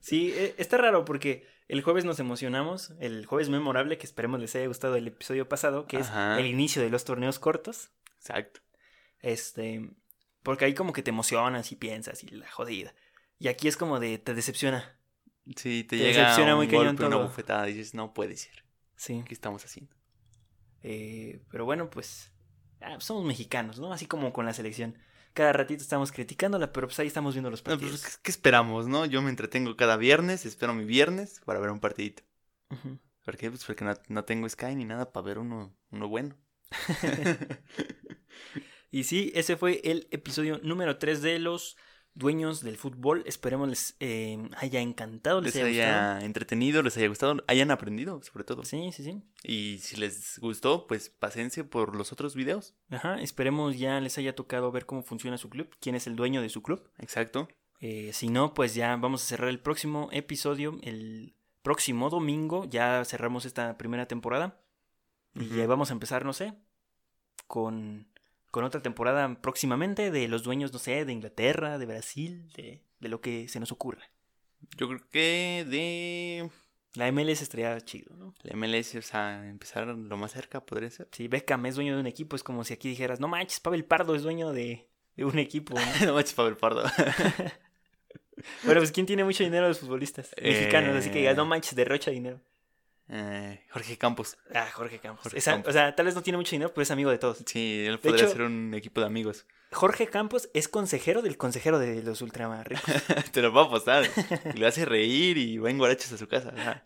[0.00, 4.54] Sí, e- está raro porque el jueves nos emocionamos, el jueves memorable, que esperemos les
[4.56, 6.34] haya gustado el episodio pasado, que Ajá.
[6.34, 7.90] es el inicio de los torneos cortos.
[8.16, 8.60] Exacto.
[9.20, 9.90] Este,
[10.42, 12.94] porque ahí como que te emocionas y piensas y la jodida.
[13.38, 14.96] Y aquí es como de, te decepciona.
[15.56, 17.24] Sí, te, Te llega decepciona un muy cañón golpe, una todo.
[17.26, 18.64] bofetada y dices, no puede ser.
[18.96, 19.22] Sí.
[19.26, 19.94] ¿Qué estamos haciendo?
[20.82, 22.32] Eh, pero bueno, pues
[22.80, 23.92] ah, somos mexicanos, ¿no?
[23.92, 24.96] Así como con la selección.
[25.34, 28.00] Cada ratito estamos criticándola, pero pues ahí estamos viendo los No, partidos.
[28.00, 29.06] pues, ¿qué, esperamos, no?
[29.06, 32.22] Yo me entretengo cada viernes, espero mi viernes para ver un partidito.
[32.70, 32.98] Ujú.
[33.24, 33.50] ¿Por qué?
[33.50, 36.36] Pues porque no, no tengo Sky ni nada para ver uno, uno bueno.
[38.90, 41.76] Y sí, ese fue el episodio número 3 de los
[42.18, 43.22] dueños del fútbol.
[43.26, 48.20] Esperemos les eh, haya encantado, les, Les haya, haya entretenido, les haya gustado, hayan aprendido,
[48.22, 48.64] sobre todo.
[48.64, 49.22] Sí, sí, sí.
[49.42, 52.74] Y si les gustó, pues pasense por los otros videos.
[52.90, 56.42] Ajá, esperemos ya les haya tocado ver cómo funciona su club, quién es el dueño
[56.42, 56.90] de su club.
[56.98, 57.48] Exacto.
[57.80, 63.04] Eh, si no, pues ya vamos a cerrar el próximo episodio, el próximo domingo, ya
[63.04, 64.60] cerramos esta primera temporada.
[65.34, 66.54] Y ya vamos a empezar, no sé,
[67.46, 68.08] con,
[68.50, 73.08] con otra temporada próximamente de los dueños, no sé, de Inglaterra, de Brasil, de, de
[73.08, 74.10] lo que se nos ocurra.
[74.76, 76.50] Yo creo que de
[76.94, 78.34] La MLS estaría chido, ¿no?
[78.42, 81.08] la MLS, o sea, empezar lo más cerca, podría ser.
[81.12, 83.84] Si Beckham es dueño de un equipo, es como si aquí dijeras, no manches, Pavel
[83.84, 85.74] Pardo es dueño de, de un equipo.
[85.74, 85.80] ¿no?
[86.06, 86.84] no manches, Pablo Pardo.
[88.62, 90.30] Bueno, pues ¿quién tiene mucho dinero de los futbolistas?
[90.40, 91.46] Mexicanos, así que digas, no Eh.
[91.46, 92.40] manches, derrocha dinero.
[93.10, 94.36] Eh, Jorge Campos.
[94.54, 95.22] Ah, Jorge Campos.
[95.22, 95.70] Jorge Esa- Campos.
[95.70, 97.42] O sea, tal vez no tiene mucho dinero, pero es amigo de todos.
[97.46, 99.46] Sí, él podría hecho- ser un equipo de amigos.
[99.72, 102.84] Jorge Campos es consejero del consejero de los ultra ricos.
[103.32, 104.04] Te lo puedo apostar.
[104.54, 106.52] Y lo hace reír y va en guarachas a su casa.
[106.56, 106.82] Ajá.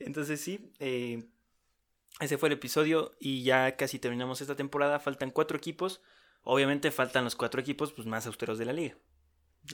[0.00, 1.24] Entonces sí, eh,
[2.20, 4.98] ese fue el episodio y ya casi terminamos esta temporada.
[4.98, 6.00] Faltan cuatro equipos.
[6.42, 8.96] Obviamente faltan los cuatro equipos pues, más austeros de la liga.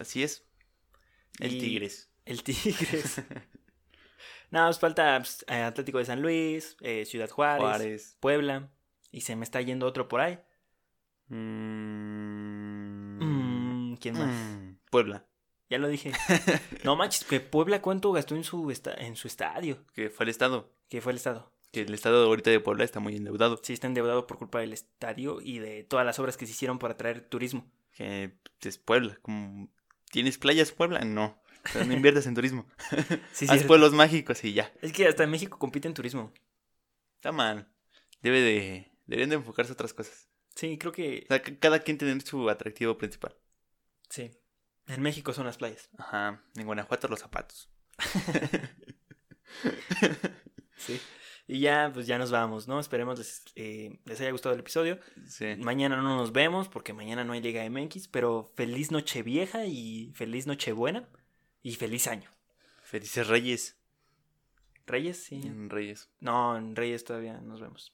[0.00, 0.44] Así es.
[1.38, 2.10] El Y- Tigres.
[2.24, 3.22] El Tigres.
[4.50, 8.16] Nada, nos falta pues, eh, Atlético de San Luis, eh, Ciudad Juárez, Juárez.
[8.20, 8.70] Puebla.
[9.10, 10.38] Y se me está yendo otro por ahí.
[11.28, 12.36] Mm.
[13.20, 14.28] Mm, ¿Quién más?
[14.28, 14.76] Mm.
[14.90, 15.26] Puebla.
[15.68, 16.12] Ya lo dije.
[16.84, 19.84] No manches, que Puebla cuánto gastó en su, en su estadio.
[19.92, 20.70] Que fue el estado.
[20.88, 21.52] Que fue el estado.
[21.72, 23.58] Que el estado ahorita de Puebla está muy endeudado.
[23.62, 26.78] Sí, está endeudado por culpa del estadio y de todas las obras que se hicieron
[26.78, 27.66] para atraer turismo.
[27.92, 29.18] Que es Puebla.
[29.22, 29.68] Como...
[30.10, 31.00] ¿Tienes playas Puebla?
[31.00, 31.42] No.
[31.70, 32.66] O sea, no inviertes en turismo.
[33.32, 34.72] Sí, Haz pueblos mágicos y ya.
[34.82, 36.32] Es que hasta en México compite en turismo.
[37.16, 37.68] Está mal.
[38.22, 38.92] Debe de.
[39.06, 40.28] Deberían de enfocarse a otras cosas.
[40.54, 43.36] Sí, creo que O sea, ca- cada quien tiene su atractivo principal.
[44.08, 44.30] sí.
[44.88, 45.90] En México son las playas.
[45.98, 46.44] Ajá.
[46.54, 47.68] En Guanajuato los zapatos.
[50.76, 51.00] Sí.
[51.48, 52.80] Y ya, pues ya nos vamos, ¿no?
[52.80, 54.98] Esperemos les, eh, les haya gustado el episodio.
[55.28, 55.56] Sí.
[55.58, 60.12] Mañana no nos vemos porque mañana no hay Liga MX, pero feliz noche vieja y
[60.14, 61.08] feliz noche buena
[61.66, 62.30] y feliz año.
[62.84, 63.76] Felices Reyes.
[64.86, 65.40] Reyes, sí.
[65.42, 66.08] En Reyes.
[66.20, 67.92] No, en Reyes todavía nos vemos.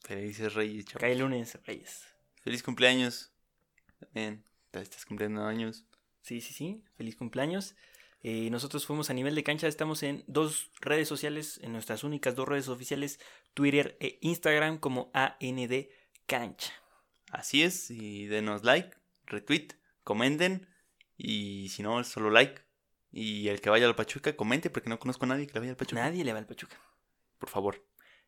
[0.00, 1.02] Felices Reyes, chavos.
[1.02, 2.06] Cae el lunes, Reyes.
[2.40, 3.30] Feliz cumpleaños.
[4.00, 4.42] También.
[4.72, 5.84] Estás cumpliendo años.
[6.22, 6.82] Sí, sí, sí.
[6.96, 7.76] Feliz cumpleaños.
[8.22, 9.68] Eh, nosotros fuimos a nivel de cancha.
[9.68, 13.20] Estamos en dos redes sociales, en nuestras únicas dos redes oficiales,
[13.52, 15.86] Twitter e Instagram como AND
[16.24, 16.72] Cancha.
[17.30, 17.90] Así es.
[17.90, 18.96] Y denos like,
[19.26, 20.66] retweet, comenten.
[21.18, 22.62] Y si no, solo like.
[23.12, 25.72] Y el que vaya al Pachuca, comente porque no conozco a nadie que le vaya
[25.72, 26.02] al Pachuca.
[26.02, 26.76] Nadie le va al Pachuca.
[27.38, 27.86] Por favor.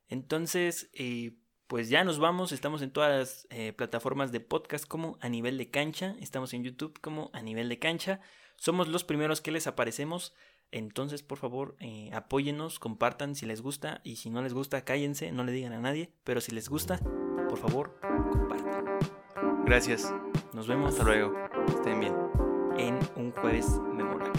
[0.08, 2.52] Entonces, eh, pues ya nos vamos.
[2.52, 6.14] Estamos en todas las eh, plataformas de podcast como a nivel de cancha.
[6.20, 8.20] Estamos en YouTube como a nivel de cancha.
[8.56, 10.34] Somos los primeros que les aparecemos.
[10.70, 14.00] Entonces, por favor, eh, apóyennos, compartan si les gusta.
[14.04, 16.12] Y si no les gusta, cállense, no le digan a nadie.
[16.24, 16.98] Pero si les gusta,
[17.48, 17.98] por favor,
[18.30, 19.64] compartan.
[19.64, 20.12] Gracias.
[20.52, 21.34] Nos vemos Hasta luego.
[21.68, 22.14] Estén bien.
[22.76, 24.33] en un jueves memorable.